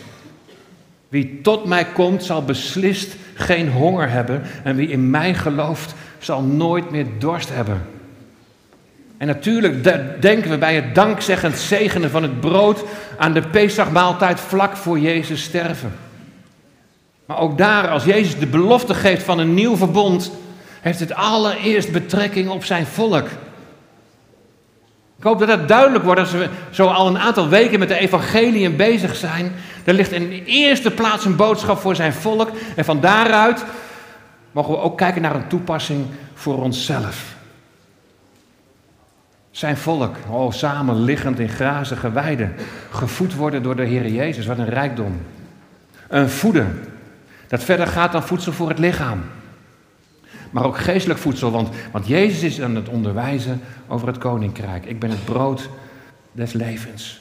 [1.10, 4.42] Wie tot mij komt, zal beslist geen honger hebben.
[4.64, 7.82] En wie in mij gelooft, zal nooit meer dorst hebben.
[9.18, 9.84] En natuurlijk
[10.22, 12.84] denken we bij het dankzeggend zegenen van het brood
[13.18, 15.92] aan de Pesachmaaltijd vlak voor Jezus sterven.
[17.26, 20.32] Maar ook daar, als Jezus de belofte geeft van een nieuw verbond,
[20.82, 23.28] heeft het allereerst betrekking op zijn volk.
[25.18, 27.98] Ik hoop dat het duidelijk wordt als we zo al een aantal weken met de
[27.98, 29.52] evangelieën bezig zijn.
[29.84, 32.52] Er ligt in de eerste plaats een boodschap voor zijn volk.
[32.76, 33.66] En van daaruit
[34.52, 37.36] mogen we ook kijken naar een toepassing voor onszelf.
[39.52, 42.54] Zijn volk, oh, samen liggend in grazige weiden,
[42.92, 45.22] gevoed worden door de Heer Jezus, wat een rijkdom.
[46.08, 46.84] Een voeden,
[47.48, 49.24] dat verder gaat dan voedsel voor het lichaam
[50.52, 51.52] maar ook geestelijk voedsel.
[51.52, 54.86] Want, want Jezus is aan het onderwijzen over het koninkrijk.
[54.86, 55.70] Ik ben het brood
[56.32, 57.20] des levens.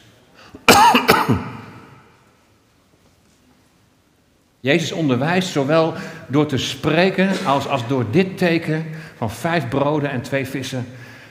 [4.60, 5.94] Jezus onderwijst zowel
[6.26, 8.84] door te spreken als, als door dit teken
[9.16, 10.86] van vijf broden en twee vissen,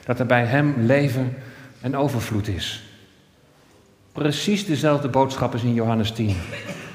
[0.06, 1.36] dat er bij hem leven
[1.82, 2.84] en overvloed is.
[4.12, 6.38] Precies dezelfde boodschap is in Johannes 10,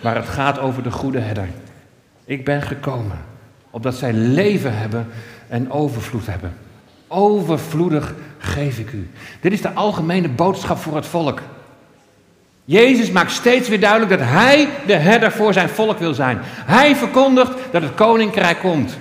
[0.02, 1.48] waar het gaat over de goede herder.
[2.24, 3.29] Ik ben gekomen
[3.70, 5.06] opdat zij leven hebben
[5.48, 6.54] en overvloed hebben.
[7.08, 9.10] Overvloedig geef ik u.
[9.40, 11.40] Dit is de algemene boodschap voor het volk.
[12.64, 16.38] Jezus maakt steeds weer duidelijk dat Hij de herder voor zijn volk wil zijn.
[16.44, 18.98] Hij verkondigt dat het koninkrijk komt.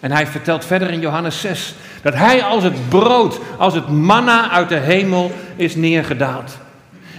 [0.00, 4.50] En hij vertelt verder in Johannes 6 dat Hij als het brood, als het manna
[4.50, 6.58] uit de hemel is neergedaald.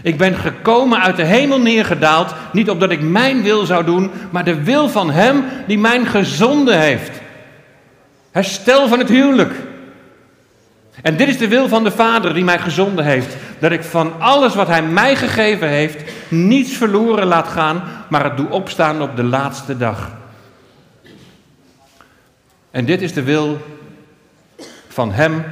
[0.07, 4.43] Ik ben gekomen uit de hemel neergedaald, niet opdat ik mijn wil zou doen, maar
[4.43, 7.11] de wil van Hem die mij gezonden heeft.
[8.31, 9.53] Herstel van het huwelijk.
[11.01, 13.35] En dit is de wil van de Vader die mij gezonden heeft.
[13.59, 18.37] Dat ik van alles wat Hij mij gegeven heeft, niets verloren laat gaan, maar het
[18.37, 20.11] doe opstaan op de laatste dag.
[22.71, 23.57] En dit is de wil
[24.87, 25.43] van Hem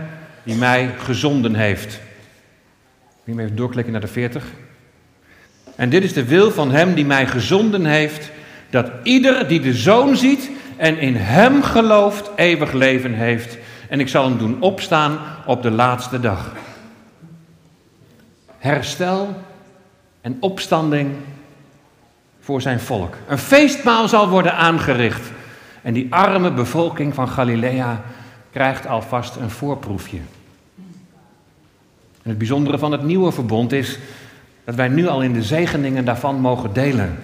[0.43, 2.03] die mij gezonden heeft.
[3.25, 4.45] Ik even doorklikken naar de 40.
[5.75, 8.31] En dit is de wil van Hem die mij gezonden heeft,
[8.69, 13.57] dat ieder die de Zoon ziet en in Hem gelooft, eeuwig leven heeft.
[13.89, 16.51] En ik zal hem doen opstaan op de laatste dag.
[18.57, 19.35] Herstel
[20.21, 21.11] en opstanding
[22.39, 23.15] voor zijn volk.
[23.27, 25.31] Een feestmaal zal worden aangericht.
[25.81, 28.01] En die arme bevolking van Galilea
[28.51, 30.19] krijgt alvast een voorproefje.
[32.25, 33.99] En het bijzondere van het nieuwe verbond is
[34.63, 37.17] dat wij nu al in de zegeningen daarvan mogen delen.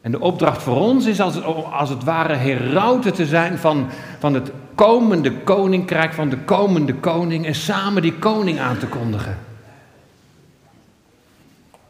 [0.00, 3.86] En de opdracht voor ons is als als het ware herauten te zijn van,
[4.18, 9.38] van het komende koninkrijk, van de komende koning en samen die koning aan te kondigen.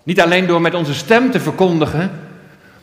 [0.03, 2.11] Niet alleen door met onze stem te verkondigen,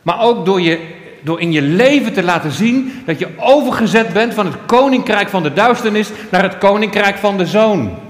[0.01, 0.79] maar ook door, je,
[1.23, 5.43] door in je leven te laten zien dat je overgezet bent van het koninkrijk van
[5.43, 8.07] de duisternis naar het koninkrijk van de zoon.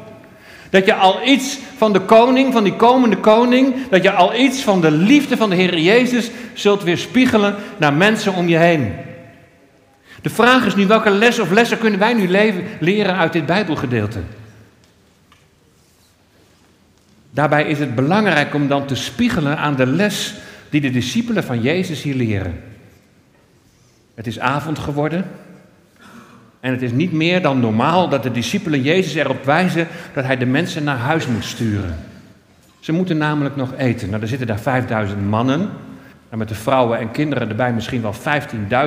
[0.69, 4.62] Dat je al iets van de koning, van die komende koning, dat je al iets
[4.62, 8.93] van de liefde van de Heer Jezus zult weerspiegelen naar mensen om je heen.
[10.21, 12.27] De vraag is nu, welke les of lessen kunnen wij nu
[12.79, 14.19] leren uit dit Bijbelgedeelte?
[17.32, 20.34] Daarbij is het belangrijk om dan te spiegelen aan de les
[20.69, 22.63] die de discipelen van Jezus hier leren.
[24.15, 25.25] Het is avond geworden.
[26.60, 30.38] En het is niet meer dan normaal dat de discipelen Jezus erop wijzen dat hij
[30.38, 31.98] de mensen naar huis moet sturen.
[32.80, 34.10] Ze moeten namelijk nog eten.
[34.10, 35.69] Nou, er zitten daar 5000 mannen.
[36.30, 38.13] En met de vrouwen en kinderen erbij misschien wel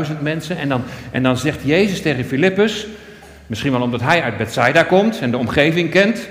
[0.07, 0.59] 15.000 mensen.
[0.59, 2.87] En dan, en dan zegt Jezus tegen Filippus,
[3.47, 6.29] misschien wel omdat hij uit Bethsaida komt en de omgeving kent,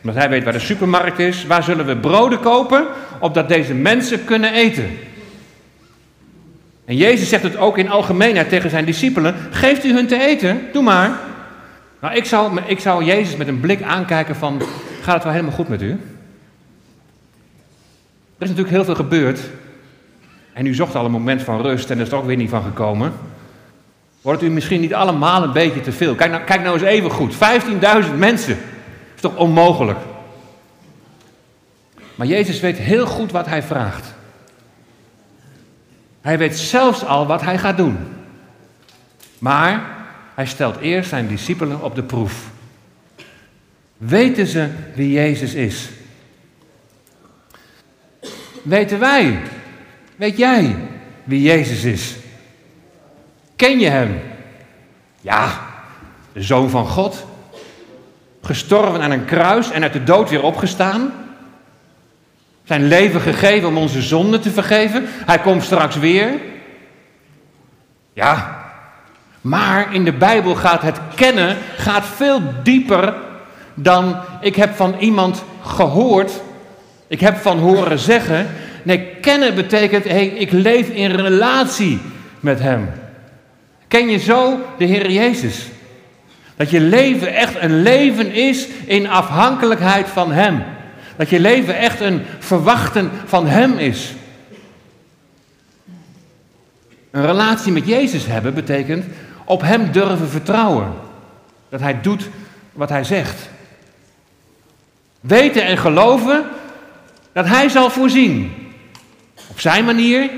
[0.00, 2.86] omdat hij weet waar de supermarkt is, waar zullen we broden kopen,
[3.20, 4.90] opdat deze mensen kunnen eten.
[6.84, 10.62] En Jezus zegt het ook in algemeenheid tegen zijn discipelen: geeft u hun te eten,
[10.72, 11.18] doe maar.
[12.00, 14.62] Nou, ik zou, ik zou Jezus met een blik aankijken van,
[15.02, 15.90] gaat het wel helemaal goed met u?
[15.90, 15.96] Er
[18.38, 19.40] is natuurlijk heel veel gebeurd.
[20.52, 22.50] En u zocht al een moment van rust en er is er ook weer niet
[22.50, 23.12] van gekomen.
[24.22, 26.14] Wordt u misschien niet allemaal een beetje te veel?
[26.14, 27.34] Kijk nou, kijk nou eens even goed.
[27.34, 27.40] 15.000
[28.16, 28.56] mensen.
[29.14, 29.98] is toch onmogelijk?
[32.14, 34.13] Maar Jezus weet heel goed wat hij vraagt.
[36.24, 37.98] Hij weet zelfs al wat hij gaat doen.
[39.38, 39.82] Maar
[40.34, 42.50] hij stelt eerst zijn discipelen op de proef.
[43.96, 45.88] Weten ze wie Jezus is?
[48.62, 49.40] Weten wij,
[50.16, 50.76] weet jij
[51.24, 52.14] wie Jezus is?
[53.56, 54.20] Ken je hem?
[55.20, 55.60] Ja,
[56.32, 57.26] de zoon van God.
[58.42, 61.23] Gestorven aan een kruis en uit de dood weer opgestaan.
[62.64, 65.04] Zijn leven gegeven om onze zonden te vergeven.
[65.08, 66.30] Hij komt straks weer.
[68.12, 68.62] Ja,
[69.40, 73.14] maar in de Bijbel gaat het kennen gaat veel dieper
[73.74, 76.32] dan ik heb van iemand gehoord.
[77.06, 78.46] Ik heb van horen zeggen.
[78.82, 82.00] Nee, kennen betekent, hey, ik leef in relatie
[82.40, 82.90] met Hem.
[83.88, 85.66] Ken je zo de Heer Jezus?
[86.56, 90.64] Dat je leven echt een leven is in afhankelijkheid van Hem.
[91.16, 94.14] Dat je leven echt een verwachten van Hem is.
[97.10, 99.04] Een relatie met Jezus hebben betekent
[99.44, 100.92] op Hem durven vertrouwen.
[101.68, 102.28] Dat Hij doet
[102.72, 103.48] wat Hij zegt.
[105.20, 106.44] Weten en geloven
[107.32, 108.52] dat Hij zal voorzien.
[109.50, 110.30] Op Zijn manier,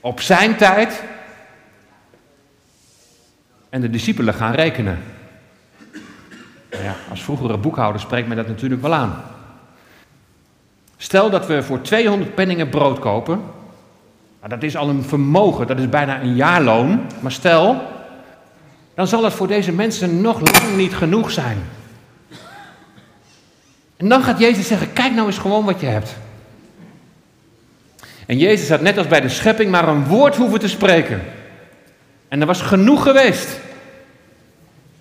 [0.00, 1.02] op Zijn tijd.
[3.68, 4.98] En de discipelen gaan rekenen.
[6.70, 9.35] Nou ja, als vroegere boekhouder spreekt mij dat natuurlijk wel aan.
[10.96, 13.40] Stel dat we voor 200 penningen brood kopen.
[14.38, 17.00] Nou, dat is al een vermogen, dat is bijna een jaarloon.
[17.20, 17.82] Maar stel,
[18.94, 21.58] dan zal het voor deze mensen nog lang niet genoeg zijn.
[23.96, 26.16] En dan gaat Jezus zeggen: Kijk nou eens gewoon wat je hebt.
[28.26, 31.22] En Jezus had net als bij de schepping maar een woord hoeven te spreken.
[32.28, 33.60] En er was genoeg geweest.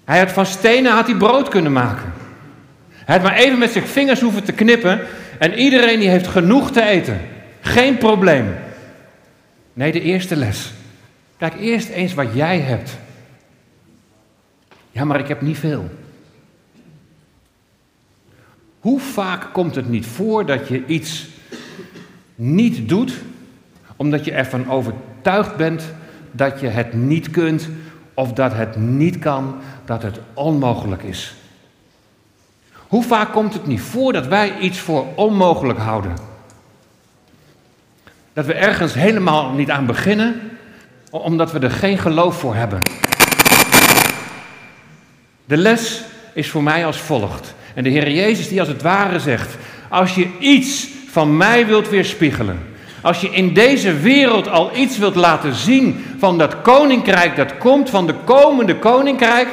[0.06, 2.14] Hij had van stenen had hij brood kunnen maken.
[2.90, 5.02] Hij had maar even met zijn vingers hoeven te knippen
[5.40, 7.20] en iedereen die heeft genoeg te eten.
[7.62, 8.56] Geen probleem.
[9.74, 10.74] Nee, de eerste les.
[11.38, 12.98] Kijk eerst eens wat jij hebt.
[14.92, 15.90] Ja, maar ik heb niet veel.
[18.80, 21.28] Hoe vaak komt het niet voor dat je iets
[22.36, 23.14] niet doet,
[23.96, 25.94] omdat je ervan overtuigd bent
[26.32, 27.70] dat je het niet kunt,
[28.14, 29.56] of dat het niet kan,
[29.86, 31.36] dat het onmogelijk is?
[32.96, 36.14] Hoe vaak komt het niet voor dat wij iets voor onmogelijk houden?
[38.34, 40.52] Dat we ergens helemaal niet aan beginnen,
[41.10, 42.82] omdat we er geen geloof voor hebben.
[45.46, 46.02] De les
[46.34, 47.54] is voor mij als volgt.
[47.74, 49.58] En de Heer Jezus die als het ware zegt,
[49.90, 52.60] als je iets van mij wilt weerspiegelen,
[53.02, 57.90] als je in deze wereld al iets wilt laten zien van dat koninkrijk dat komt,
[57.90, 59.48] van de komende koninkrijk,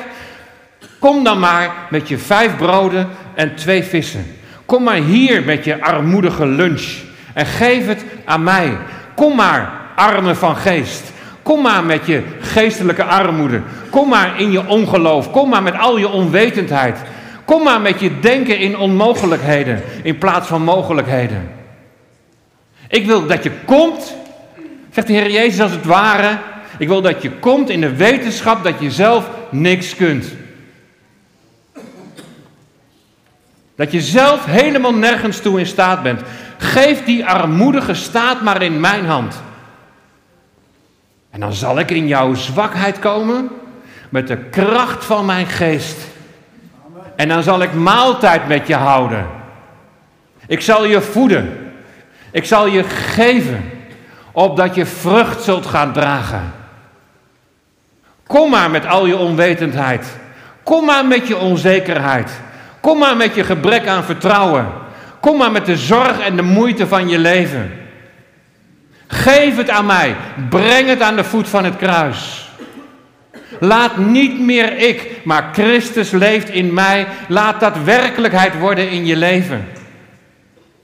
[0.99, 4.27] kom dan maar met je vijf broden en twee vissen.
[4.67, 6.89] Kom maar hier met je armoedige lunch
[7.35, 8.77] en geef het aan mij.
[9.15, 11.13] Kom maar, armen van geest.
[11.43, 13.61] Kom maar met je geestelijke armoede.
[13.91, 15.31] Kom maar in je ongeloof.
[15.31, 16.99] Kom maar met al je onwetendheid.
[17.45, 21.51] Kom maar met je denken in onmogelijkheden in plaats van mogelijkheden.
[22.89, 24.15] Ik wil dat je komt,
[24.91, 26.39] zegt de Heer Jezus als het ware.
[26.79, 30.35] Ik wil dat je komt in de wetenschap dat je zelf niks kunt.
[33.77, 36.21] Dat je zelf helemaal nergens toe in staat bent.
[36.59, 39.43] Geef die armoedige staat maar in mijn hand.
[41.31, 43.49] En dan zal ik in jouw zwakheid komen
[44.09, 45.99] met de kracht van mijn geest.
[47.17, 49.27] En dan zal ik maaltijd met je houden.
[50.47, 51.73] Ik zal je voeden.
[52.31, 53.71] Ik zal je geven,
[54.33, 56.53] opdat je vrucht zult gaan dragen.
[58.27, 60.07] Kom maar met al je onwetendheid.
[60.63, 62.31] Kom maar met je onzekerheid.
[62.83, 64.67] Kom maar met je gebrek aan vertrouwen.
[65.21, 67.71] Kom maar met de zorg en de moeite van je leven.
[69.07, 70.17] Geef het aan mij.
[70.49, 72.51] Breng het aan de voet van het kruis.
[73.61, 77.07] Laat niet meer ik, maar Christus leeft in mij.
[77.29, 79.69] Laat dat werkelijkheid worden in je leven.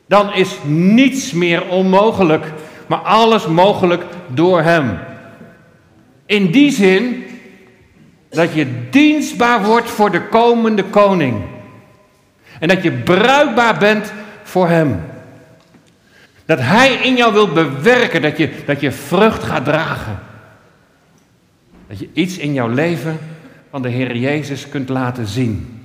[0.07, 2.53] Dan is niets meer onmogelijk,
[2.87, 4.99] maar alles mogelijk door Hem.
[6.27, 7.25] In die zin
[8.31, 11.57] dat je dienstbaar wordt voor de komende koning.
[12.59, 15.01] En dat je bruikbaar bent voor Hem.
[16.45, 20.19] Dat Hij in jou wil bewerken, dat je, dat je vrucht gaat dragen.
[21.89, 23.19] Dat je iets in jouw leven
[23.71, 25.85] van de Heer Jezus kunt laten zien.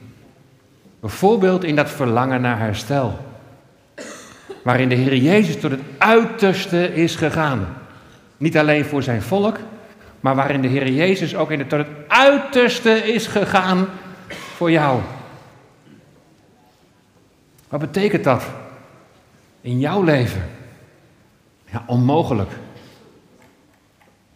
[1.00, 3.20] Bijvoorbeeld in dat verlangen naar herstel.
[4.64, 7.68] Waarin de Heer Jezus tot het uiterste is gegaan.
[8.38, 9.58] Niet alleen voor zijn volk,
[10.20, 13.88] maar waarin de Heer Jezus ook in het, tot het uiterste is gegaan
[14.56, 15.00] voor jou.
[17.74, 18.44] Wat betekent dat
[19.62, 20.50] in jouw leven?
[21.72, 22.52] Ja, onmogelijk.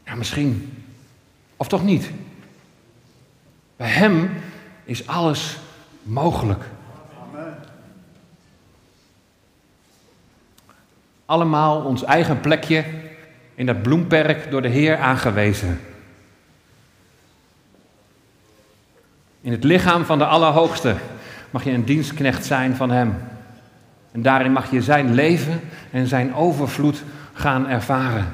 [0.06, 0.84] Ja, misschien.
[1.58, 2.12] Of toch niet?
[3.76, 4.30] Bij Hem
[4.84, 5.58] is alles
[6.04, 6.64] mogelijk.
[11.26, 12.86] Allemaal ons eigen plekje
[13.56, 15.80] in dat bloemperk door de Heer aangewezen.
[19.42, 20.96] In het lichaam van de Allerhoogste
[21.50, 23.16] mag je een dienstknecht zijn van Hem.
[24.12, 28.26] En daarin mag je Zijn leven en Zijn overvloed gaan ervaren.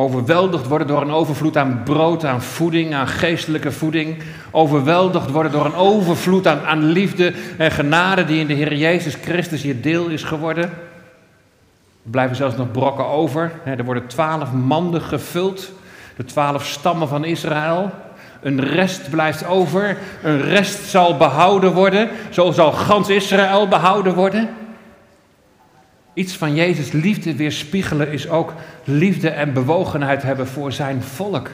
[0.00, 4.22] Overweldigd worden door een overvloed aan brood, aan voeding, aan geestelijke voeding.
[4.50, 9.14] Overweldigd worden door een overvloed aan, aan liefde en genade die in de Heer Jezus
[9.14, 10.64] Christus je deel is geworden.
[10.64, 13.52] Er blijven zelfs nog brokken over.
[13.64, 15.72] Er worden twaalf manden gevuld,
[16.16, 17.90] de twaalf stammen van Israël.
[18.40, 19.96] Een rest blijft over.
[20.22, 22.08] Een rest zal behouden worden.
[22.30, 24.48] Zo zal gans Israël behouden worden.
[26.14, 31.50] Iets van Jezus' liefde weerspiegelen is ook liefde en bewogenheid hebben voor zijn volk.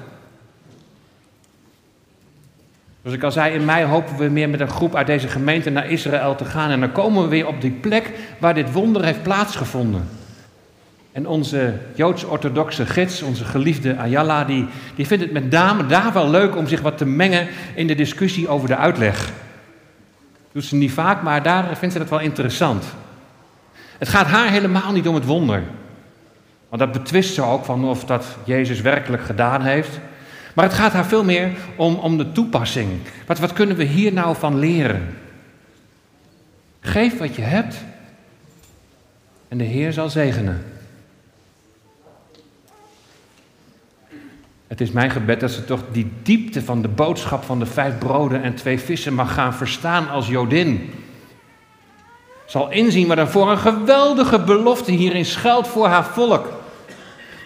[3.02, 5.70] Zoals ik al zei, in mei hopen we meer met een groep uit deze gemeente
[5.70, 6.70] naar Israël te gaan.
[6.70, 10.08] En dan komen we weer op die plek waar dit wonder heeft plaatsgevonden.
[11.14, 16.30] En onze Joods-orthodoxe gids, onze geliefde Ayala, die, die vindt het met name daar wel
[16.30, 19.32] leuk om zich wat te mengen in de discussie over de uitleg.
[20.52, 22.84] Doet ze niet vaak, maar daar vindt ze dat wel interessant.
[23.98, 25.62] Het gaat haar helemaal niet om het wonder.
[26.68, 30.00] Want dat betwist ze ook van of dat Jezus werkelijk gedaan heeft.
[30.54, 32.90] Maar het gaat haar veel meer om, om de toepassing.
[33.26, 35.16] Wat, wat kunnen we hier nou van leren?
[36.80, 37.76] Geef wat je hebt
[39.48, 40.73] en de Heer zal zegenen.
[44.74, 47.98] Het is mijn gebed dat ze toch die diepte van de boodschap van de vijf
[47.98, 50.92] broden en twee vissen mag gaan verstaan als Jodin.
[52.46, 56.44] Zal inzien wat er voor een geweldige belofte hierin schuilt voor haar volk.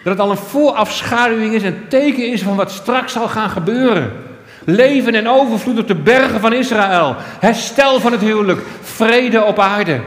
[0.03, 4.11] Dat het al een voorafschaduwing is, een teken is van wat straks zal gaan gebeuren.
[4.65, 7.15] Leven en overvloed op de bergen van Israël.
[7.19, 8.61] Herstel van het huwelijk.
[8.81, 10.01] Vrede op aarde.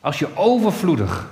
[0.00, 1.26] Als je overvloedig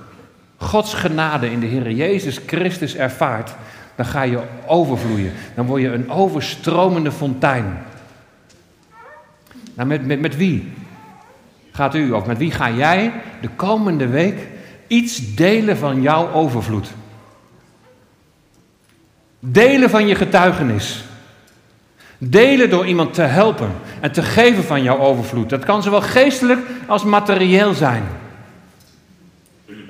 [0.60, 3.54] Gods genade in de Heer Jezus Christus ervaart,
[3.94, 5.32] dan ga je overvloeien.
[5.54, 7.78] Dan word je een overstromende fontein.
[9.74, 10.72] Nou, met, met, met wie
[11.72, 14.38] gaat u, of met wie ga jij de komende week
[14.86, 16.88] iets delen van jouw overvloed?
[19.38, 21.04] Delen van je getuigenis.
[22.18, 25.50] Delen door iemand te helpen en te geven van jouw overvloed.
[25.50, 28.02] Dat kan zowel geestelijk als materieel zijn.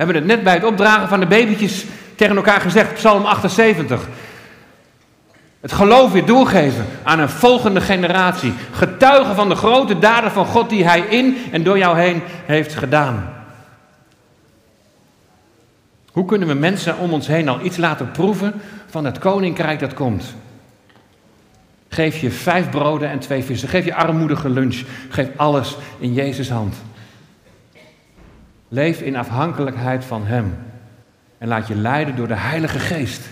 [0.01, 1.85] Hebben het net bij het opdragen van de babytjes
[2.15, 4.09] tegen elkaar gezegd, Psalm 78.
[5.61, 8.53] Het geloof weer doorgeven aan een volgende generatie.
[8.73, 12.75] Getuigen van de grote daden van God die Hij in en door jou heen heeft
[12.75, 13.33] gedaan.
[16.13, 19.95] Hoe kunnen we mensen om ons heen al iets laten proeven van het koninkrijk dat
[19.95, 20.35] komt?
[21.89, 23.69] Geef je vijf broden en twee vissen.
[23.69, 24.83] Geef je armoedige lunch.
[25.09, 26.77] Geef alles in Jezus' hand.
[28.73, 30.59] Leef in afhankelijkheid van Hem.
[31.39, 33.29] En laat je leiden door de Heilige Geest.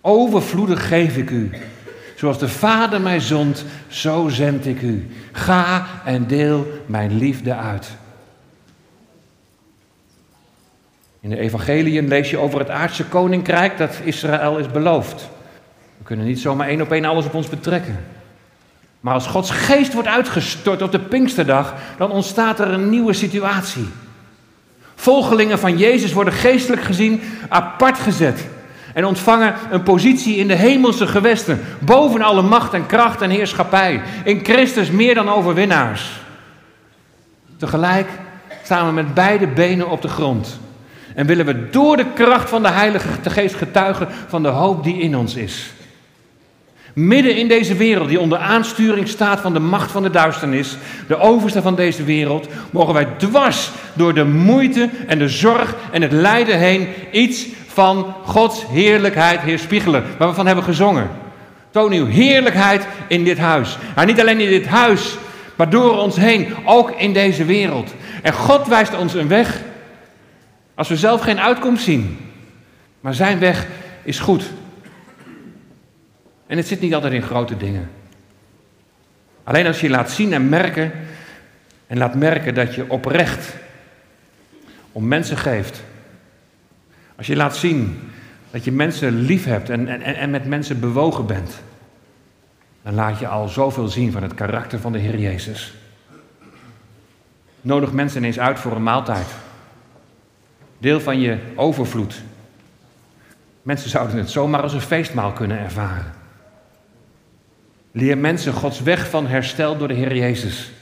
[0.00, 1.50] Overvloedig geef ik u.
[2.16, 5.10] Zoals de Vader mij zond, zo zend ik u.
[5.32, 7.90] Ga en deel mijn liefde uit.
[11.20, 15.28] In de evangeliën lees je over het aardse koninkrijk dat Israël is beloofd.
[15.98, 17.98] We kunnen niet zomaar één op één alles op ons betrekken.
[19.04, 23.88] Maar als Gods geest wordt uitgestort op de Pinksterdag, dan ontstaat er een nieuwe situatie.
[24.94, 28.46] Volgelingen van Jezus worden geestelijk gezien apart gezet
[28.94, 34.02] en ontvangen een positie in de hemelse gewesten, boven alle macht en kracht en heerschappij.
[34.24, 36.10] In Christus meer dan overwinnaars.
[37.56, 38.08] Tegelijk
[38.62, 40.60] staan we met beide benen op de grond
[41.14, 44.98] en willen we door de kracht van de Heilige Geest getuigen van de hoop die
[44.98, 45.72] in ons is.
[46.94, 50.76] Midden in deze wereld die onder aansturing staat van de macht van de duisternis,
[51.06, 56.02] de overste van deze wereld, mogen wij dwars door de moeite en de zorg en
[56.02, 61.10] het lijden heen iets van Gods heerlijkheid heerspiegelen, waar we van hebben gezongen.
[61.70, 63.78] Toon uw heerlijkheid in dit huis.
[63.94, 65.16] Maar niet alleen in dit huis,
[65.56, 67.94] maar door ons heen, ook in deze wereld.
[68.22, 69.60] En God wijst ons een weg
[70.74, 72.18] als we zelf geen uitkomst zien.
[73.00, 73.66] Maar zijn weg
[74.02, 74.44] is goed.
[76.54, 77.90] En het zit niet altijd in grote dingen.
[79.44, 80.92] Alleen als je laat zien en merken
[81.86, 83.54] en laat merken dat je oprecht
[84.92, 85.82] om mensen geeft.
[87.16, 88.10] Als je laat zien
[88.50, 91.62] dat je mensen lief hebt en, en, en met mensen bewogen bent.
[92.82, 95.74] Dan laat je al zoveel zien van het karakter van de Heer Jezus.
[97.60, 99.28] Nodig mensen ineens uit voor een maaltijd.
[100.78, 102.22] Deel van je overvloed.
[103.62, 106.13] Mensen zouden het zomaar als een feestmaal kunnen ervaren.
[107.96, 110.72] Leer mensen Gods weg van herstel door de Heer Jezus.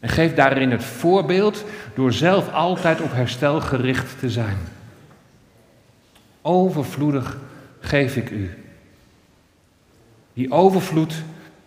[0.00, 1.64] En geef daarin het voorbeeld
[1.94, 4.56] door zelf altijd op herstel gericht te zijn.
[6.42, 7.38] Overvloedig
[7.80, 8.58] geef ik u.
[10.32, 11.14] Die overvloed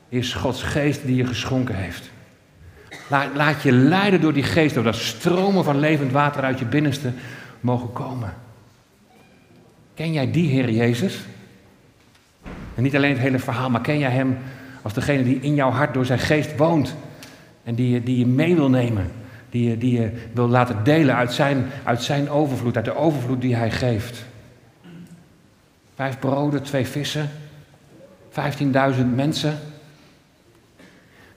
[0.10, 2.10] is Gods geest die je geschonken heeft.
[3.10, 6.66] Laat, laat je leiden door die geest, door dat stromen van levend water uit je
[6.66, 7.12] binnenste
[7.60, 8.34] mogen komen.
[9.94, 11.20] Ken jij die Heer Jezus?
[12.78, 14.38] En niet alleen het hele verhaal, maar ken jij Hem
[14.82, 16.96] als degene die in jouw hart door zijn geest woont
[17.64, 19.12] en die die je mee wil nemen,
[19.50, 23.42] die je, die je wil laten delen uit zijn, uit zijn overvloed, uit de overvloed
[23.42, 24.26] die Hij geeft.
[25.96, 27.30] Vijf broden, twee vissen,
[28.30, 29.58] 15.000 mensen.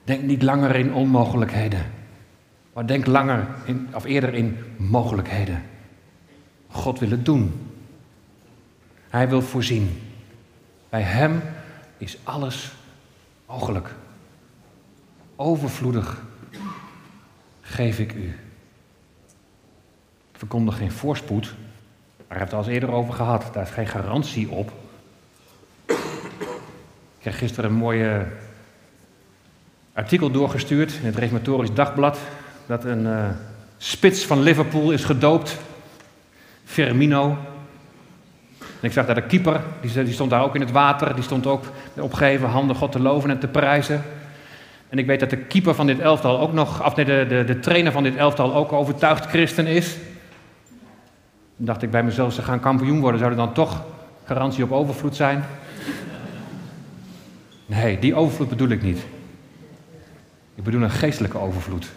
[0.03, 1.81] Denk niet langer in onmogelijkheden,
[2.73, 5.63] maar denk langer in, of eerder in mogelijkheden.
[6.67, 7.53] God wil het doen.
[9.09, 10.10] Hij wil voorzien.
[10.91, 11.41] Bij Hem
[11.97, 12.71] is alles
[13.47, 13.89] mogelijk.
[15.35, 16.21] Overvloedig
[17.61, 18.27] geef ik u.
[20.31, 21.57] Ik verkondig geen voorspoed, maar
[22.17, 23.53] we hebben het al eens eerder over gehad.
[23.53, 24.71] Daar is geen garantie op.
[25.85, 25.97] Ik
[27.19, 28.27] kreeg gisteren een mooie
[29.93, 32.19] artikel doorgestuurd in het Reformatorisch Dagblad.
[32.65, 33.29] Dat een uh,
[33.77, 35.57] spits van Liverpool is gedoopt.
[36.63, 37.37] Firmino.
[38.81, 41.15] En ik zag daar de keeper, die, stond daar ook in het water.
[41.15, 41.63] Die stond ook
[41.99, 44.03] opgeheven handen God te loven en te prijzen.
[44.89, 47.43] En ik weet dat de keeper van dit elftal ook nog, of nee, de, de,
[47.43, 49.95] de trainer van dit elftal ook overtuigd christen is.
[51.55, 53.83] Dan dacht ik bij mezelf, ze gaan kampioen worden, zou er dan toch
[54.23, 55.43] garantie op overvloed zijn?
[57.65, 58.99] Nee, die overvloed bedoel ik niet.
[60.55, 61.91] Ik bedoel een geestelijke overvloed.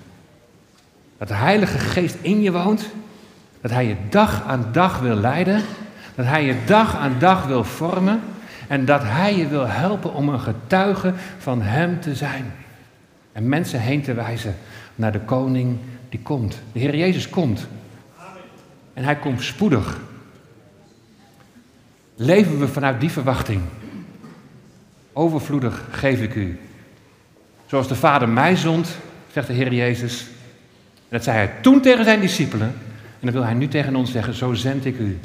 [1.18, 2.90] Dat de Heilige Geest in je woont,
[3.60, 5.62] dat Hij je dag aan dag wil leiden
[6.14, 8.20] dat Hij je dag aan dag wil vormen
[8.68, 12.52] en dat Hij je wil helpen om een getuige van Hem te zijn.
[13.32, 14.56] En mensen heen te wijzen
[14.94, 16.60] naar de koning die komt.
[16.72, 17.66] De Heer Jezus komt.
[18.94, 20.00] En Hij komt spoedig.
[22.16, 23.62] Leven we vanuit die verwachting?
[25.12, 26.58] Overvloedig geef ik u.
[27.66, 28.96] Zoals de Vader mij zond,
[29.32, 30.26] zegt de Heer Jezus.
[30.94, 32.74] En dat zei hij toen tegen zijn discipelen.
[33.20, 35.18] En dat wil hij nu tegen ons zeggen, zo zend ik u.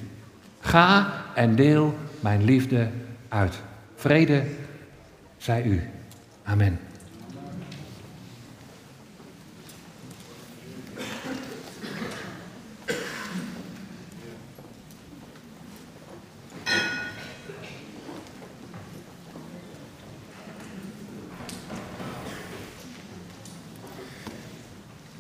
[0.60, 2.89] Ga en deel mijn liefde
[3.28, 3.60] uit.
[3.95, 4.43] Vrede
[5.38, 5.89] zij u.
[6.43, 6.89] Amen.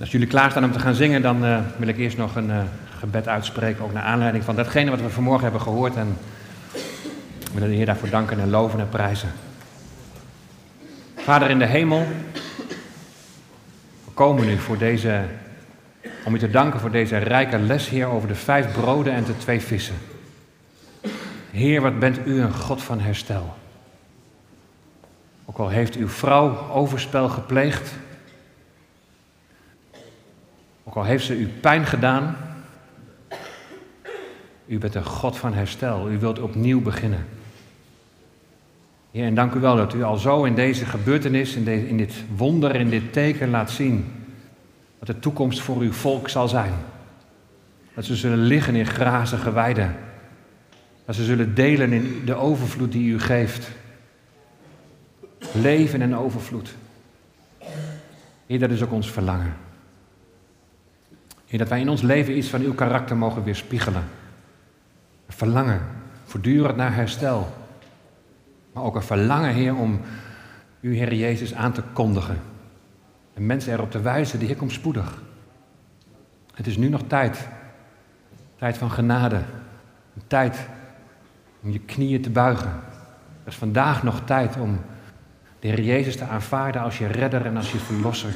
[0.09, 2.61] Als jullie klaarstaan om te gaan zingen, dan uh, wil ik eerst nog een uh,
[2.99, 5.95] gebed uitspreken, ook naar aanleiding van datgene wat we vanmorgen hebben gehoord.
[5.95, 6.17] En
[6.71, 9.29] we willen de Heer daarvoor danken en loven en prijzen.
[11.15, 12.07] Vader in de hemel,
[14.05, 15.21] we komen nu voor deze,
[16.25, 19.37] om u te danken voor deze rijke les, Heer, over de vijf broden en de
[19.37, 19.95] twee vissen.
[21.51, 23.55] Heer, wat bent u een God van herstel.
[25.45, 27.93] Ook al heeft uw vrouw overspel gepleegd,
[30.89, 32.35] ook al heeft ze u pijn gedaan,
[34.65, 36.09] u bent een God van herstel.
[36.09, 37.25] U wilt opnieuw beginnen.
[39.11, 42.13] Heer, en dank u wel dat u al zo in deze gebeurtenis, in, in dit
[42.35, 44.11] wonder, in dit teken laat zien
[44.99, 46.73] wat de toekomst voor uw volk zal zijn.
[47.93, 49.95] Dat ze zullen liggen in grazige weiden.
[51.05, 53.69] Dat ze zullen delen in de overvloed die u geeft.
[55.53, 56.75] Leven en overvloed.
[58.45, 59.67] Heer, dat is ook ons verlangen.
[61.49, 64.03] Heer, dat wij in ons leven iets van uw karakter mogen weerspiegelen.
[65.25, 65.81] Een verlangen,
[66.25, 67.47] voortdurend naar herstel.
[68.73, 70.01] Maar ook een verlangen, Heer, om
[70.81, 72.37] uw Heer Jezus aan te kondigen.
[73.33, 75.21] En mensen erop te wijzen, de Heer komt spoedig.
[76.53, 77.47] Het is nu nog tijd.
[78.55, 79.41] Tijd van genade.
[80.15, 80.67] Een tijd
[81.61, 82.69] om je knieën te buigen.
[83.43, 84.79] Er is vandaag nog tijd om
[85.59, 88.35] de Heer Jezus te aanvaarden als je redder en als je verlosser.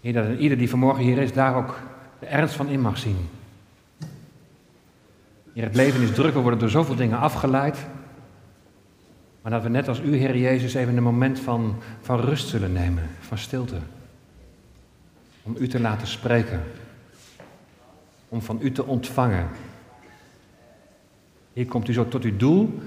[0.00, 1.78] Heer, dat ieder die vanmorgen hier is, daar ook
[2.18, 3.28] de ernst van in mag zien.
[5.52, 7.86] Heer, het leven is druk, we worden door zoveel dingen afgeleid.
[9.42, 12.72] Maar dat we net als u, Heer Jezus, even een moment van, van rust zullen
[12.72, 13.78] nemen, van stilte.
[15.42, 16.62] Om u te laten spreken.
[18.28, 19.48] Om van u te ontvangen.
[21.52, 22.78] Hier komt u zo tot uw doel,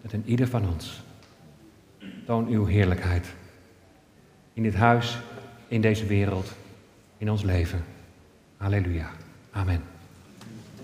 [0.00, 1.02] met een ieder van ons.
[2.26, 3.26] Toon uw heerlijkheid.
[4.52, 5.18] In dit huis,
[5.68, 6.52] in deze wereld,
[7.20, 7.84] in ons leven.
[8.56, 9.10] Halleluja.
[9.52, 9.99] Amen.